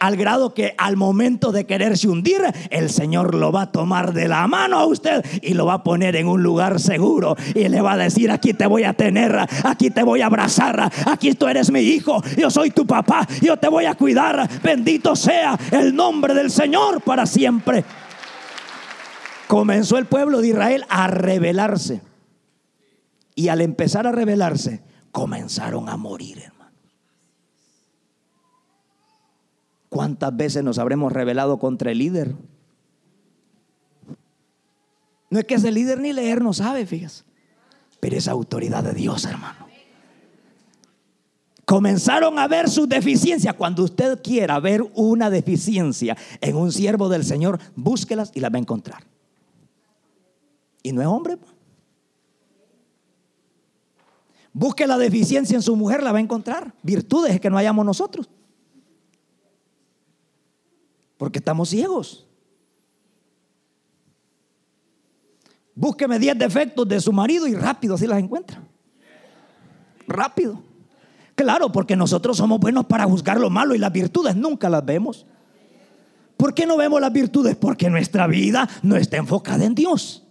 [0.00, 4.28] al grado que al momento de quererse hundir, el Señor lo va a tomar de
[4.28, 7.80] la mano a usted y lo va a poner en un lugar seguro y le
[7.80, 11.46] va a decir, aquí te voy a tener, aquí te voy a abrazar, aquí tú
[11.46, 15.94] eres mi hijo, yo soy tu papá, yo te voy a cuidar, bendito sea el
[15.94, 17.84] nombre del Señor para siempre.
[19.46, 22.02] Comenzó el pueblo de Israel a rebelarse
[23.34, 26.55] y al empezar a rebelarse, comenzaron a morir.
[29.96, 32.34] ¿Cuántas veces nos habremos rebelado contra el líder?
[35.30, 37.24] No es que ese líder ni leer no sabe, fíjese.
[37.98, 39.66] Pero es autoridad de Dios, hermano.
[41.64, 43.54] Comenzaron a ver sus deficiencias.
[43.54, 48.56] Cuando usted quiera ver una deficiencia en un siervo del Señor, búsquelas y las va
[48.56, 49.02] a encontrar.
[50.82, 51.38] Y no es hombre.
[51.38, 51.52] Pues.
[54.52, 56.74] Busque la deficiencia en su mujer, la va a encontrar.
[56.82, 58.28] Virtudes que no hayamos nosotros.
[61.36, 62.26] Estamos ciegos.
[65.74, 68.62] Búsqueme 10 defectos de su marido y rápido así las encuentra.
[70.08, 70.62] Rápido.
[71.34, 75.26] Claro, porque nosotros somos buenos para juzgar lo malo y las virtudes nunca las vemos.
[76.38, 77.56] ¿Por qué no vemos las virtudes?
[77.56, 80.24] Porque nuestra vida no está enfocada en Dios.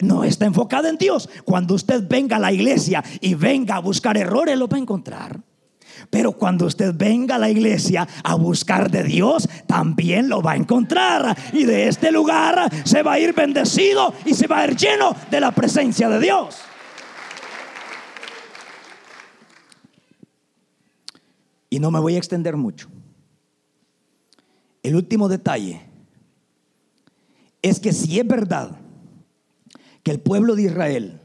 [0.00, 1.28] No está enfocada en Dios.
[1.44, 5.40] Cuando usted venga a la iglesia y venga a buscar errores, lo va a encontrar.
[6.10, 10.56] Pero cuando usted venga a la iglesia a buscar de Dios, también lo va a
[10.56, 11.36] encontrar.
[11.52, 15.14] Y de este lugar se va a ir bendecido y se va a ir lleno
[15.30, 16.56] de la presencia de Dios.
[21.70, 22.88] Y no me voy a extender mucho.
[24.82, 25.82] El último detalle
[27.62, 28.78] es que si es verdad
[30.02, 31.20] que el pueblo de Israel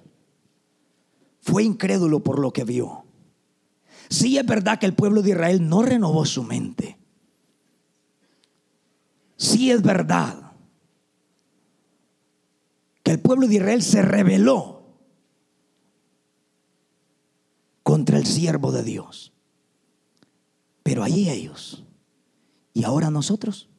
[1.42, 3.03] fue incrédulo por lo que vio,
[4.10, 6.98] Sí es verdad que el pueblo de Israel no renovó su mente.
[9.38, 10.52] Sí es verdad
[13.04, 14.84] que el pueblo de Israel se rebeló
[17.84, 19.34] contra el siervo de Dios.
[20.84, 21.84] Pero allí ellos.
[22.74, 23.70] Y ahora nosotros.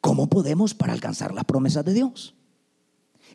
[0.00, 2.34] ¿Cómo podemos para alcanzar las promesas de Dios?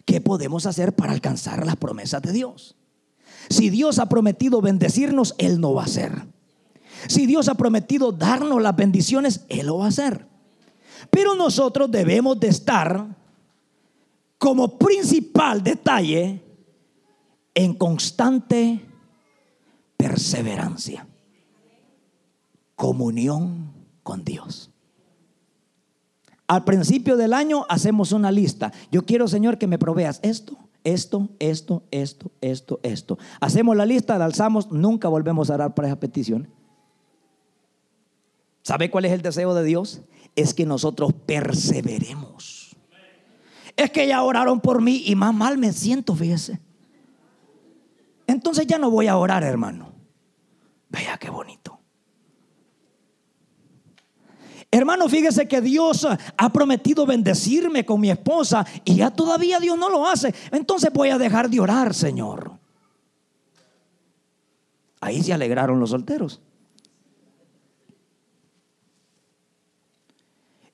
[0.06, 2.76] ¿Qué podemos hacer para alcanzar las promesas de Dios?
[3.50, 6.28] Si Dios ha prometido bendecirnos, Él no va a hacer.
[7.08, 10.28] Si Dios ha prometido darnos las bendiciones, Él lo va a hacer.
[11.10, 13.08] Pero nosotros debemos de estar
[14.38, 16.44] como principal detalle
[17.54, 18.82] en constante
[19.96, 21.08] perseverancia,
[22.76, 24.70] comunión con Dios.
[26.48, 28.72] Al principio del año hacemos una lista.
[28.92, 33.18] Yo quiero, Señor, que me proveas esto, esto, esto, esto, esto, esto.
[33.42, 36.48] Hacemos la lista, la alzamos, nunca volvemos a orar para esa petición.
[38.64, 40.02] ¿Sabe cuál es el deseo de Dios?
[40.36, 42.78] Es que nosotros perseveremos.
[43.76, 46.62] Es que ya oraron por mí y más mal me siento, fíjese.
[48.26, 49.92] Entonces ya no voy a orar, hermano.
[50.90, 51.67] Vea qué bonito.
[54.70, 56.06] Hermano, fíjese que Dios
[56.38, 60.34] ha prometido bendecirme con mi esposa y ya todavía Dios no lo hace.
[60.52, 62.52] Entonces voy a dejar de orar, Señor.
[65.00, 66.42] Ahí se alegraron los solteros.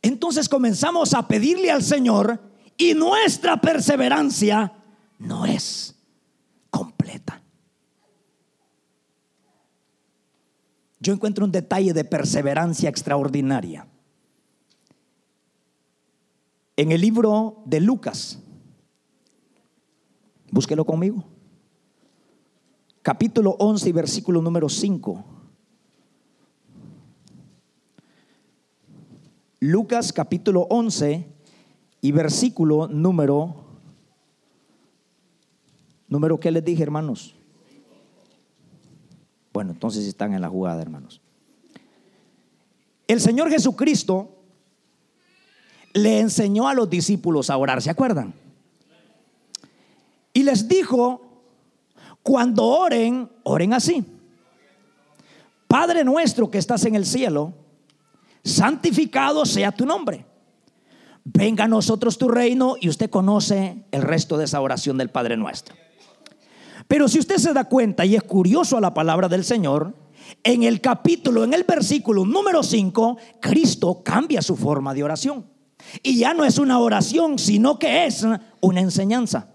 [0.02, 2.42] Entonces comenzamos a pedirle al Señor
[2.76, 4.74] y nuestra perseverancia
[5.20, 5.93] no es
[11.04, 13.86] Yo encuentro un detalle de perseverancia extraordinaria.
[16.78, 18.39] En el libro de Lucas,
[20.50, 21.26] búsquelo conmigo,
[23.02, 25.26] capítulo 11 y versículo número 5.
[29.60, 31.28] Lucas capítulo 11
[32.00, 33.66] y versículo número
[36.08, 37.36] número ¿qué les dije, hermanos?
[39.54, 41.22] Bueno, entonces están en la jugada, hermanos.
[43.08, 44.32] El Señor Jesucristo
[45.94, 48.34] le enseñó a los discípulos a orar, ¿se acuerdan?
[50.34, 51.22] Y les dijo,
[52.24, 54.04] cuando oren, oren así.
[55.68, 57.54] Padre nuestro que estás en el cielo,
[58.44, 60.26] santificado sea tu nombre.
[61.24, 65.38] Venga a nosotros tu reino y usted conoce el resto de esa oración del Padre
[65.38, 65.76] nuestro.
[66.88, 69.93] Pero si usted se da cuenta y es curioso a la palabra del Señor,
[70.43, 75.46] en el capítulo, en el versículo número 5, Cristo cambia su forma de oración.
[76.02, 78.26] Y ya no es una oración, sino que es
[78.62, 79.50] una enseñanza.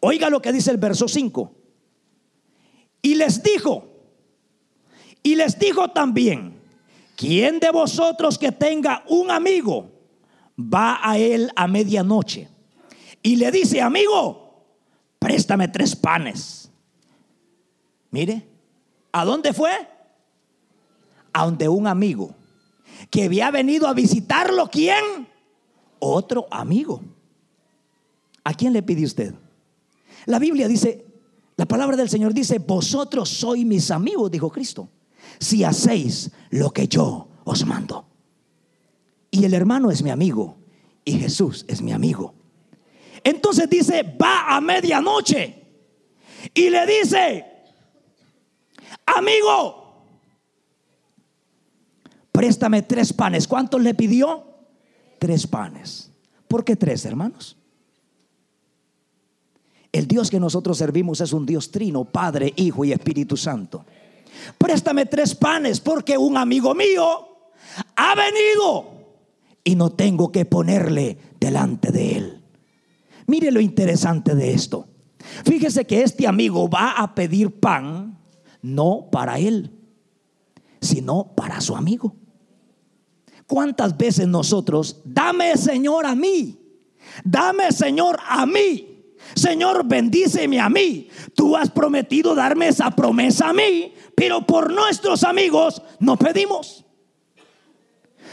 [0.00, 1.52] Oiga lo que dice el verso 5.
[3.02, 3.86] Y les dijo,
[5.22, 6.54] y les dijo también,
[7.16, 9.90] ¿Quién de vosotros que tenga un amigo
[10.58, 12.48] va a él a medianoche
[13.22, 14.43] y le dice, amigo,
[15.24, 16.70] préstame tres panes?
[18.10, 18.46] Mire,
[19.10, 19.72] ¿a dónde fue?
[21.32, 22.34] A donde un amigo
[23.10, 24.68] que había venido a visitarlo.
[24.70, 25.26] ¿Quién?
[25.98, 27.00] Otro amigo.
[28.44, 29.34] ¿A quién le pide usted?
[30.26, 31.06] La Biblia dice,
[31.56, 34.90] la palabra del Señor dice, vosotros sois mis amigos, dijo Cristo
[35.40, 38.06] si hacéis lo que yo os mando.
[39.30, 40.58] Y el hermano es mi amigo
[41.02, 42.34] y Jesús es mi amigo.
[43.24, 45.62] Entonces dice, va a medianoche
[46.52, 47.44] y le dice,
[49.06, 50.04] amigo,
[52.30, 53.48] préstame tres panes.
[53.48, 54.44] ¿Cuántos le pidió?
[55.18, 56.10] Tres panes.
[56.46, 57.56] ¿Por qué tres, hermanos?
[59.90, 63.84] El Dios que nosotros servimos es un Dios trino, Padre, Hijo y Espíritu Santo
[64.58, 67.28] préstame tres panes porque un amigo mío
[67.96, 68.92] ha venido
[69.62, 72.43] y no tengo que ponerle delante de él.
[73.26, 74.88] Mire lo interesante de esto.
[75.44, 78.18] Fíjese que este amigo va a pedir pan
[78.62, 79.70] no para él,
[80.80, 82.16] sino para su amigo.
[83.46, 86.58] ¿Cuántas veces nosotros, dame Señor a mí,
[87.24, 88.90] dame Señor a mí?
[89.34, 91.08] Señor, bendíceme a mí.
[91.34, 96.84] Tú has prometido darme esa promesa a mí, pero por nuestros amigos no pedimos.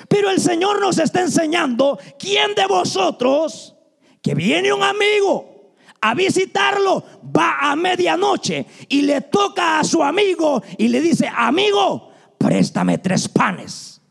[0.08, 3.76] Pero el Señor nos está enseñando, ¿quién de vosotros
[4.22, 7.04] que viene un amigo a visitarlo
[7.36, 13.28] va a medianoche y le toca a su amigo y le dice, amigo, préstame tres
[13.28, 14.02] panes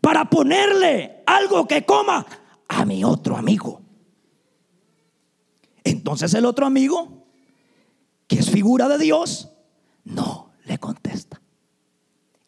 [0.00, 2.26] para ponerle algo que coma
[2.68, 3.80] a mi otro amigo?
[5.84, 7.26] Entonces el otro amigo,
[8.26, 9.50] que es figura de Dios,
[10.04, 11.40] no le contesta.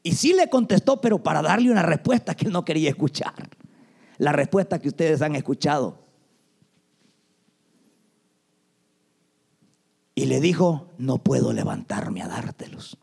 [0.03, 3.35] Y sí le contestó, pero para darle una respuesta que él no quería escuchar.
[4.19, 5.99] La respuesta que ustedes han escuchado.
[10.15, 12.97] Y le dijo, no puedo levantarme a dártelos.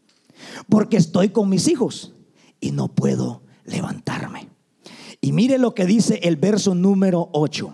[0.67, 2.13] Porque estoy con mis hijos
[2.59, 4.49] y no puedo levantarme.
[5.21, 7.73] Y mire lo que dice el verso número 8.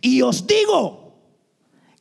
[0.00, 1.00] Y os digo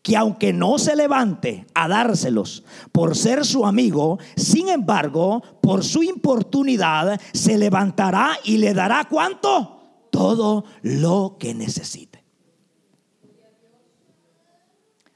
[0.02, 6.02] que aunque no se levante a dárselos por ser su amigo, sin embargo, por su
[6.02, 9.79] importunidad, se levantará y le dará cuánto?
[10.12, 12.24] Todo lo que necesite.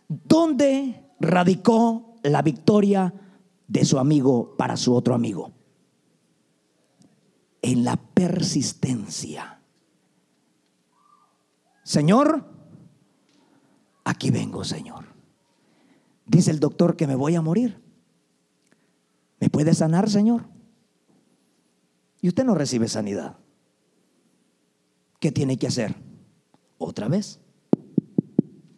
[0.08, 3.14] ¿Dónde radicó la victoria
[3.68, 5.52] de su amigo para su otro amigo?
[7.62, 9.62] En la persistencia.
[11.84, 12.46] Señor,
[14.04, 15.06] aquí vengo, Señor.
[16.26, 17.82] Dice el doctor que me voy a morir.
[19.40, 20.46] ¿Me puede sanar, Señor?
[22.22, 23.38] Y usted no recibe sanidad.
[25.24, 25.96] ¿Qué tiene que hacer?
[26.78, 27.40] Otra vez.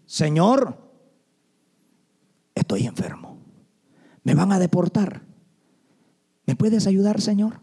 [0.06, 0.78] Señor,
[2.54, 3.40] estoy enfermo.
[4.24, 5.24] Me van a deportar.
[6.46, 7.62] ¿Me puedes ayudar, Señor?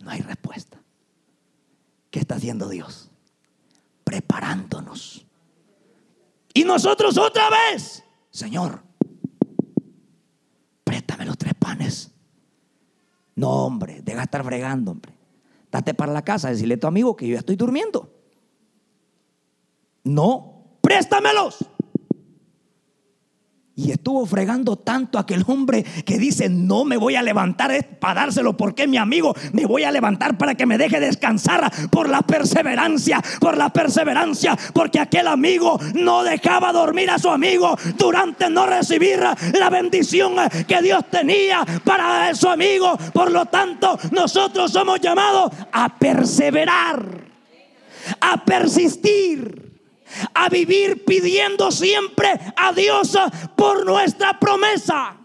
[0.00, 0.82] No hay respuesta.
[2.10, 3.10] ¿Qué está haciendo Dios?
[4.04, 5.24] Preparándonos
[6.52, 8.82] y nosotros otra vez, Señor,
[10.84, 12.10] préstame los tres panes.
[13.34, 15.17] No, hombre, deja de estar fregando, hombre.
[15.70, 18.10] Date para la casa, decirle a tu amigo que yo ya estoy durmiendo.
[20.04, 21.58] No, préstamelos.
[23.78, 27.70] Y estuvo fregando tanto aquel hombre que dice, no me voy a levantar
[28.00, 32.08] para dárselo porque mi amigo, me voy a levantar para que me deje descansar por
[32.08, 38.50] la perseverancia, por la perseverancia, porque aquel amigo no dejaba dormir a su amigo durante
[38.50, 40.34] no recibir la bendición
[40.66, 42.98] que Dios tenía para su amigo.
[43.14, 47.06] Por lo tanto, nosotros somos llamados a perseverar,
[48.20, 49.67] a persistir
[50.34, 53.16] a vivir pidiendo siempre a Dios
[53.56, 55.16] por nuestra promesa.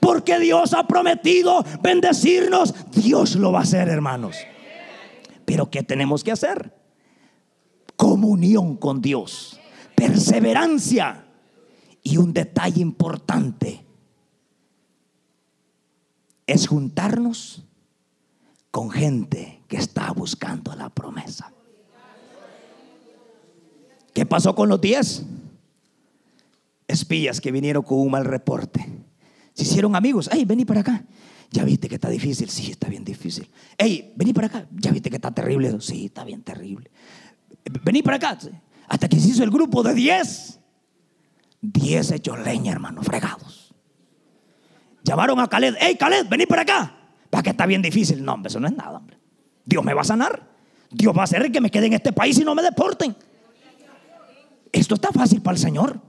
[0.00, 2.74] Porque Dios ha prometido bendecirnos.
[2.90, 4.36] Dios lo va a hacer, hermanos.
[5.44, 6.74] Pero ¿qué tenemos que hacer?
[7.96, 9.58] Comunión con Dios,
[9.94, 11.24] perseverancia
[12.02, 13.86] y un detalle importante
[16.46, 17.64] es juntarnos
[18.70, 21.52] con gente que está buscando la promesa.
[24.16, 25.26] ¿Qué pasó con los 10?
[26.88, 28.82] Espías que vinieron con un mal reporte.
[29.52, 30.30] Se hicieron amigos.
[30.32, 31.04] Hey, vení para acá.
[31.50, 32.48] Ya viste que está difícil.
[32.48, 33.46] Sí, está bien difícil.
[33.76, 34.66] Hey, vení para acá.
[34.72, 35.78] Ya viste que está terrible.
[35.82, 36.90] Sí, está bien terrible.
[37.84, 38.38] Vení para acá.
[38.88, 40.60] Hasta que se hizo el grupo de 10.
[41.60, 43.74] 10 hechos leña, hermano, fregados.
[45.04, 45.74] Llamaron a Caled.
[45.78, 46.96] Hey, Caled, vení para acá.
[47.28, 48.24] Para que está bien difícil.
[48.24, 49.18] No, hombre, eso no es nada, hombre.
[49.66, 50.48] Dios me va a sanar.
[50.90, 53.14] Dios va a hacer que me quede en este país y no me deporten.
[54.72, 56.00] Esto está fácil para el Señor.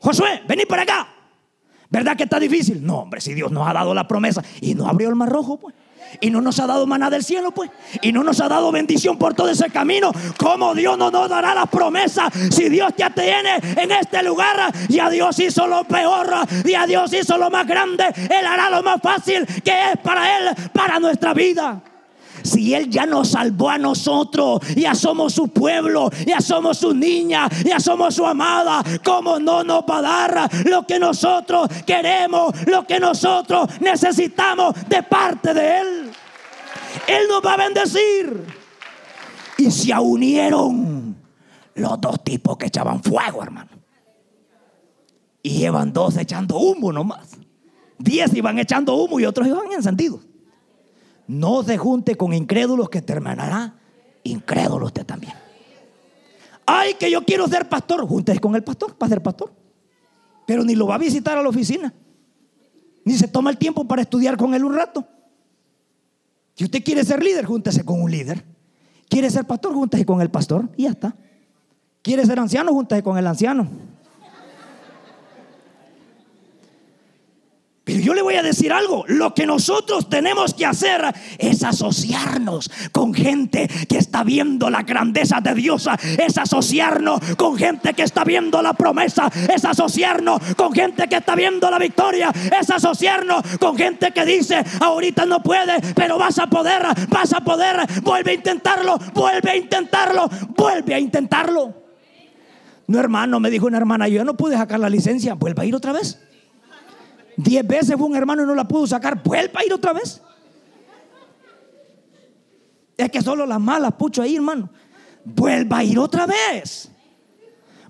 [0.00, 1.08] Josué, vení para acá.
[1.90, 2.84] ¿Verdad que está difícil?
[2.84, 5.58] No, hombre, si Dios nos ha dado la promesa y no abrió el mar rojo,
[5.58, 5.74] pues.
[6.20, 7.70] Y no nos ha dado maná del cielo, pues.
[8.02, 10.10] Y no nos ha dado bendición por todo ese camino.
[10.38, 14.72] ¿Cómo Dios no nos dará la promesa si Dios ya tiene en este lugar?
[14.88, 16.30] Y a Dios hizo lo peor.
[16.64, 18.04] Y a Dios hizo lo más grande.
[18.16, 21.82] Él hará lo más fácil que es para Él, para nuestra vida.
[22.48, 27.48] Si Él ya nos salvó a nosotros, ya somos su pueblo, ya somos su niña,
[27.64, 32.86] ya somos su amada, ¿cómo no nos va a dar lo que nosotros queremos, lo
[32.86, 36.10] que nosotros necesitamos de parte de Él?
[37.06, 38.46] Él nos va a bendecir.
[39.58, 41.16] Y se unieron
[41.74, 43.70] los dos tipos que echaban fuego, hermano.
[45.42, 47.36] Y llevan dos echando humo nomás.
[47.98, 50.20] Diez iban echando humo y otros iban encendidos.
[51.28, 53.78] No se junte con incrédulos que terminará
[54.24, 55.32] incrédulo usted también.
[56.66, 58.06] Ay, que yo quiero ser pastor.
[58.06, 59.52] Júntese con el pastor para ser pastor.
[60.46, 61.92] Pero ni lo va a visitar a la oficina.
[63.04, 65.06] Ni se toma el tiempo para estudiar con él un rato.
[66.54, 68.44] Si usted quiere ser líder, júntese con un líder.
[69.08, 71.16] Quiere ser pastor, júntese con el pastor y ya está.
[72.02, 73.68] Quiere ser anciano, júntese con el anciano.
[78.00, 81.02] Yo le voy a decir algo, lo que nosotros tenemos que hacer
[81.38, 85.88] es asociarnos con gente que está viendo la grandeza de Dios,
[86.18, 91.34] es asociarnos con gente que está viendo la promesa, es asociarnos con gente que está
[91.34, 96.46] viendo la victoria, es asociarnos con gente que dice, ahorita no puede, pero vas a
[96.46, 101.74] poder, vas a poder, vuelve a intentarlo, vuelve a intentarlo, vuelve a intentarlo.
[102.86, 105.74] No hermano, me dijo una hermana, yo no pude sacar la licencia, vuelve a ir
[105.74, 106.27] otra vez.
[107.38, 109.22] Diez veces fue un hermano y no la pudo sacar.
[109.22, 110.20] Vuelva a ir otra vez.
[112.96, 114.68] Es que solo las malas pucho ahí, hermano.
[115.24, 116.90] Vuelva a ir otra vez.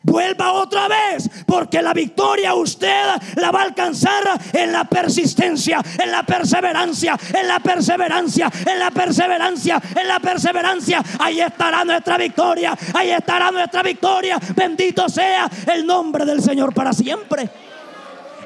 [0.02, 3.04] Vuelva otra vez, porque la victoria usted
[3.36, 4.22] la va a alcanzar
[4.52, 11.02] en la persistencia, en la perseverancia, en la perseverancia, en la perseverancia, en la perseverancia.
[11.18, 14.38] Ahí estará nuestra victoria, ahí estará nuestra victoria.
[14.54, 17.67] Bendito sea el nombre del Señor para siempre.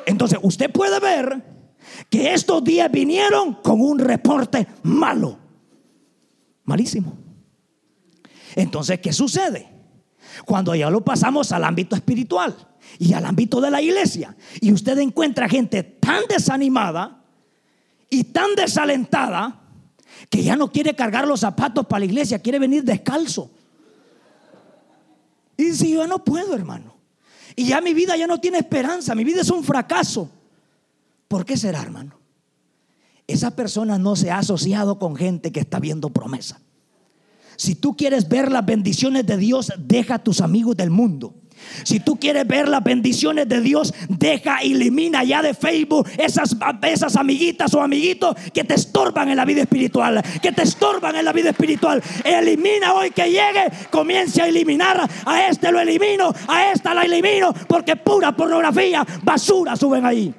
[0.06, 1.42] Entonces usted puede ver
[2.08, 5.38] que estos días vinieron con un reporte malo,
[6.64, 7.16] malísimo.
[8.54, 9.68] Entonces, ¿qué sucede?
[10.44, 12.54] Cuando ya lo pasamos al ámbito espiritual
[12.98, 17.24] y al ámbito de la iglesia, y usted encuentra gente tan desanimada
[18.10, 19.60] y tan desalentada
[20.28, 23.50] que ya no quiere cargar los zapatos para la iglesia, quiere venir descalzo.
[25.56, 26.91] Y dice, yo no puedo, hermano.
[27.56, 30.30] Y ya mi vida ya no tiene esperanza, mi vida es un fracaso.
[31.28, 32.18] ¿Por qué será, hermano?
[33.26, 36.60] Esa persona no se ha asociado con gente que está viendo promesa.
[37.56, 41.34] Si tú quieres ver las bendiciones de Dios, deja a tus amigos del mundo.
[41.84, 47.16] Si tú quieres ver las bendiciones de Dios, deja, elimina ya de Facebook esas, esas
[47.16, 51.32] amiguitas o amiguitos que te estorban en la vida espiritual, que te estorban en la
[51.32, 52.02] vida espiritual.
[52.24, 55.08] Elimina hoy que llegue, comience a eliminar.
[55.24, 60.34] A este lo elimino, a esta la elimino, porque pura pornografía, basura suben ahí.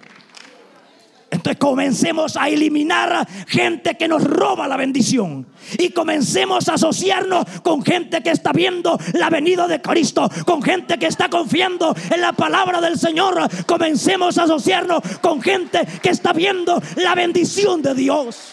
[1.33, 5.47] Entonces comencemos a eliminar gente que nos roba la bendición.
[5.79, 10.99] Y comencemos a asociarnos con gente que está viendo la venida de Cristo, con gente
[10.99, 13.49] que está confiando en la palabra del Señor.
[13.65, 18.51] Comencemos a asociarnos con gente que está viendo la bendición de Dios.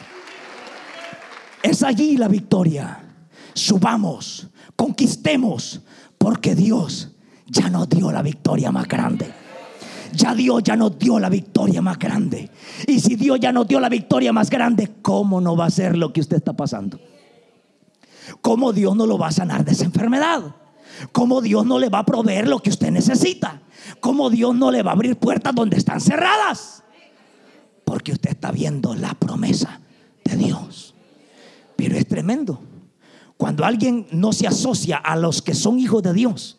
[1.63, 2.99] Es allí la victoria.
[3.53, 5.83] Subamos, conquistemos,
[6.17, 7.11] porque Dios
[7.45, 9.40] ya nos dio la victoria más grande
[10.13, 12.51] ya Dios ya nos dio la victoria más grande.
[12.87, 15.97] Y si Dios ya nos dio la victoria más grande, ¿cómo no va a ser
[15.97, 17.01] lo que usted está pasando?
[18.41, 20.55] ¿Cómo Dios no lo va a sanar de esa enfermedad?
[21.13, 23.63] ¿Cómo Dios no le va a proveer lo que usted necesita?
[24.01, 26.83] ¿Cómo Dios no le va a abrir puertas donde están cerradas?
[27.85, 29.81] Porque usted está viendo la promesa
[30.25, 30.95] de Dios.
[31.77, 32.61] Pero es tremendo.
[33.37, 36.59] Cuando alguien no se asocia a los que son hijos de Dios,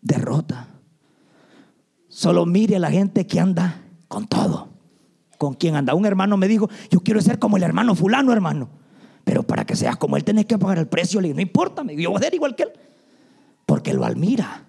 [0.00, 0.68] derrota
[2.18, 4.70] Solo mire a la gente que anda con todo.
[5.38, 5.94] ¿Con quién anda?
[5.94, 8.68] Un hermano me dijo, yo quiero ser como el hermano fulano, hermano.
[9.22, 11.20] Pero para que seas como él tenés que pagar el precio.
[11.20, 12.72] Le digo, no importa, me digo, yo voy a ser igual que él.
[13.64, 14.66] Porque lo admira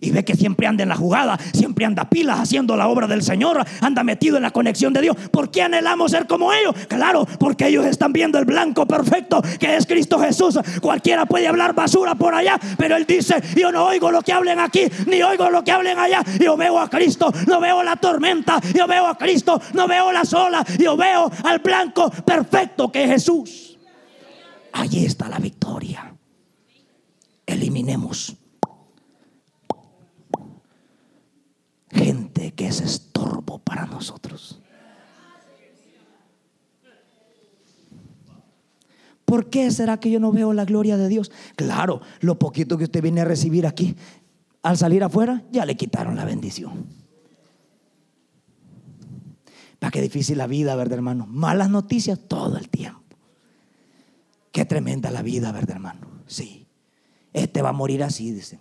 [0.00, 3.22] y ve que siempre anda en la jugada, siempre anda pilas haciendo la obra del
[3.22, 5.16] Señor, anda metido en la conexión de Dios.
[5.30, 6.74] ¿Por qué anhelamos ser como ellos?
[6.88, 10.58] Claro, porque ellos están viendo el blanco perfecto que es Cristo Jesús.
[10.80, 14.58] Cualquiera puede hablar basura por allá, pero Él dice, yo no oigo lo que hablen
[14.58, 16.22] aquí, ni oigo lo que hablen allá.
[16.40, 20.24] Yo veo a Cristo, no veo la tormenta, yo veo a Cristo, no veo la
[20.24, 23.78] sola, yo veo al blanco perfecto que es Jesús.
[24.72, 26.14] Allí está la victoria.
[27.46, 28.36] Eliminemos
[31.90, 34.60] gente que es estorbo para nosotros.
[39.24, 41.30] ¿Por qué será que yo no veo la gloria de Dios?
[41.54, 43.94] Claro, lo poquito que usted viene a recibir aquí,
[44.62, 46.86] al salir afuera, ya le quitaron la bendición.
[49.78, 51.26] Para qué difícil la vida, ¿verdad, hermano?
[51.26, 53.02] Malas noticias todo el tiempo.
[54.50, 56.06] Qué tremenda la vida, ¿verdad, hermano?
[56.26, 56.66] Sí.
[57.34, 58.60] Este va a morir así, dicen.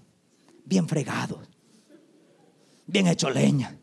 [0.65, 1.39] Bien fregado
[2.87, 3.77] bien hecho leña.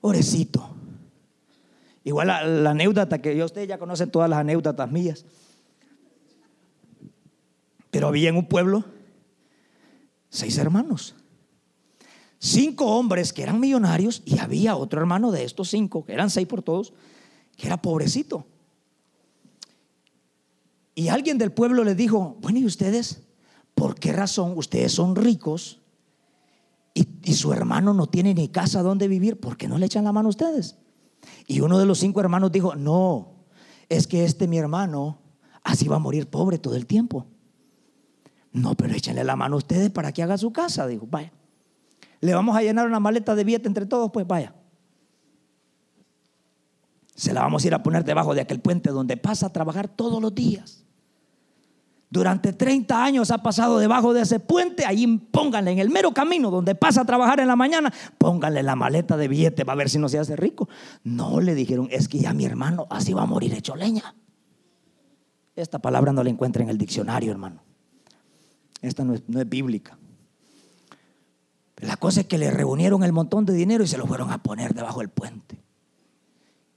[0.00, 0.68] Pobrecito.
[2.04, 5.24] Igual la, anécdota que yo ustedes ya conocen todas las anécdotas mías.
[7.90, 8.84] Pero había en un pueblo
[10.28, 11.14] seis hermanos.
[12.38, 16.48] Cinco hombres que eran millonarios y había otro hermano de estos cinco, que eran seis
[16.48, 16.92] por todos,
[17.56, 18.46] que era pobrecito.
[20.94, 23.22] Y alguien del pueblo le dijo, bueno, ¿y ustedes?
[23.74, 25.81] ¿Por qué razón ustedes son ricos
[26.94, 30.12] y, su hermano no tiene ni casa donde vivir, ¿por qué no le echan la
[30.12, 30.76] mano a ustedes?
[31.46, 33.46] Y uno de los cinco hermanos dijo, no,
[33.88, 35.18] es que este mi hermano
[35.62, 37.26] así va a morir pobre todo el tiempo.
[38.52, 40.86] No, pero échenle la mano a ustedes para que haga su casa.
[40.86, 41.32] Dijo, vaya.
[42.20, 44.54] Le vamos a llenar una maleta de billete entre todos, pues vaya.
[47.14, 49.88] Se la vamos a ir a poner debajo de aquel puente donde pasa a trabajar
[49.88, 50.81] todos los días.
[52.12, 54.84] Durante 30 años ha pasado debajo de ese puente.
[54.84, 57.90] Ahí pónganle en el mero camino donde pasa a trabajar en la mañana.
[58.18, 60.68] Pónganle la maleta de billete para ver si no se hace rico.
[61.04, 64.14] No le dijeron, es que ya mi hermano así va a morir hecho leña.
[65.56, 67.62] Esta palabra no la encuentra en el diccionario, hermano.
[68.82, 69.96] Esta no es, no es bíblica.
[71.78, 74.42] La cosa es que le reunieron el montón de dinero y se lo fueron a
[74.42, 75.56] poner debajo del puente.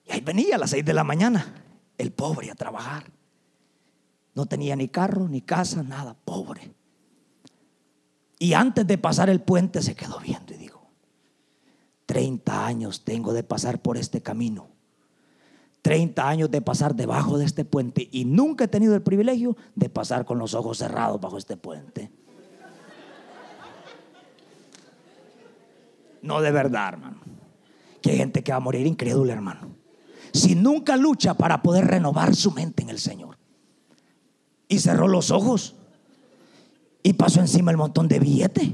[0.06, 1.56] Y ahí venía a las 6 de la mañana
[1.98, 3.15] el pobre a trabajar.
[4.36, 6.74] No tenía ni carro, ni casa, nada, pobre.
[8.38, 10.90] Y antes de pasar el puente se quedó viendo y dijo,
[12.06, 14.68] 30 años tengo de pasar por este camino.
[15.82, 19.88] 30 años de pasar debajo de este puente y nunca he tenido el privilegio de
[19.88, 22.12] pasar con los ojos cerrados bajo este puente.
[26.24, 27.20] No de verdad, hermano.
[28.02, 29.76] Que hay gente que va a morir incrédula, hermano.
[30.34, 33.38] Si nunca lucha para poder renovar su mente en el Señor.
[34.68, 35.76] Y cerró los ojos.
[37.04, 38.70] Y pasó encima el montón de billetes.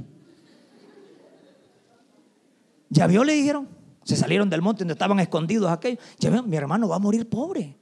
[2.89, 3.23] ¿Ya vio?
[3.23, 3.67] Le dijeron.
[4.03, 6.03] Se salieron del monte donde estaban escondidos aquellos.
[6.19, 7.77] Ya vio, mi hermano va a morir pobre.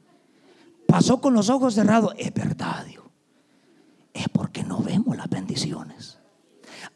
[0.88, 2.14] Pasó con los ojos cerrados.
[2.18, 3.05] Es verdad, Dios.
[4.14, 6.19] Es porque no vemos las bendiciones.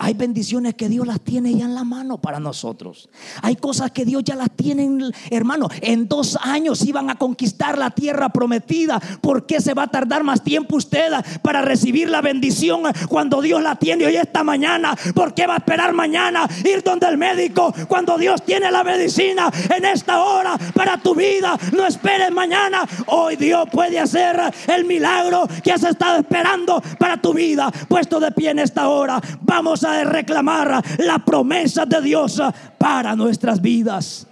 [0.03, 3.07] Hay bendiciones que Dios las tiene ya en la mano para nosotros.
[3.41, 5.69] Hay cosas que Dios ya las tiene, hermano.
[5.79, 8.99] En dos años iban a conquistar la tierra prometida.
[9.21, 11.09] ¿Por qué se va a tardar más tiempo usted
[11.41, 14.93] para recibir la bendición cuando Dios la tiene hoy esta mañana?
[15.15, 19.49] ¿Por qué va a esperar mañana ir donde el médico cuando Dios tiene la medicina
[19.73, 21.57] en esta hora para tu vida?
[21.71, 22.83] No esperes mañana.
[23.07, 24.37] Hoy Dios puede hacer
[24.67, 27.71] el milagro que has estado esperando para tu vida.
[27.87, 32.41] Puesto de pie en esta hora, vamos de reclamar la promesa de Dios
[32.77, 34.27] para nuestras vidas.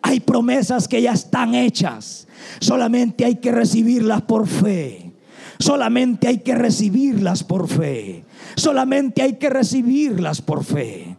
[0.00, 2.26] Hay promesas que ya están hechas.
[2.60, 5.12] Solamente hay que recibirlas por fe.
[5.58, 8.24] Solamente hay que recibirlas por fe.
[8.56, 11.16] Solamente hay que recibirlas por fe.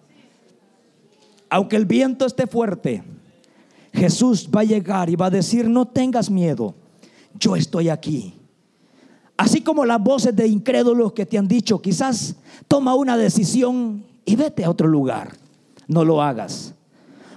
[1.49, 3.03] Aunque el viento esté fuerte,
[3.93, 6.75] Jesús va a llegar y va a decir, no tengas miedo,
[7.39, 8.33] yo estoy aquí.
[9.43, 12.37] Así como las voces de incrédulos que te han dicho, quizás
[12.69, 15.33] toma una decisión y vete a otro lugar.
[15.85, 16.73] No lo hagas.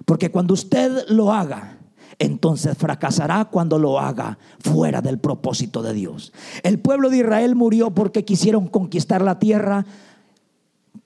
[0.05, 1.79] Porque cuando usted lo haga,
[2.21, 6.33] entonces fracasará cuando lo haga fuera del propósito de Dios.
[6.63, 9.85] El pueblo de Israel murió porque quisieron conquistar la tierra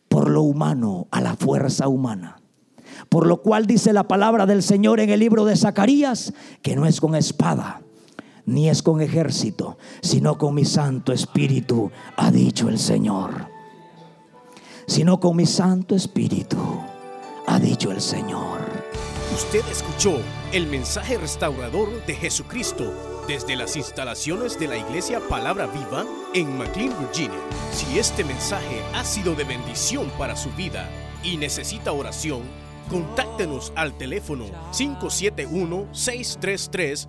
[0.09, 2.43] por lo humano, a la fuerza humana.
[3.09, 6.85] Por lo cual dice la palabra del Señor en el libro de Zacarías, que no
[6.85, 7.81] es con espada,
[8.51, 13.49] ni es con ejército, sino con mi Santo Espíritu, ha dicho el Señor.
[14.87, 16.59] Sino con mi Santo Espíritu,
[17.47, 18.59] ha dicho el Señor.
[19.33, 20.19] Usted escuchó
[20.53, 22.93] el mensaje restaurador de Jesucristo
[23.29, 27.39] desde las instalaciones de la iglesia Palabra Viva en McLean, Virginia.
[27.73, 30.91] Si este mensaje ha sido de bendición para su vida
[31.23, 32.43] y necesita oración,
[32.91, 37.09] contáctenos al teléfono 571 633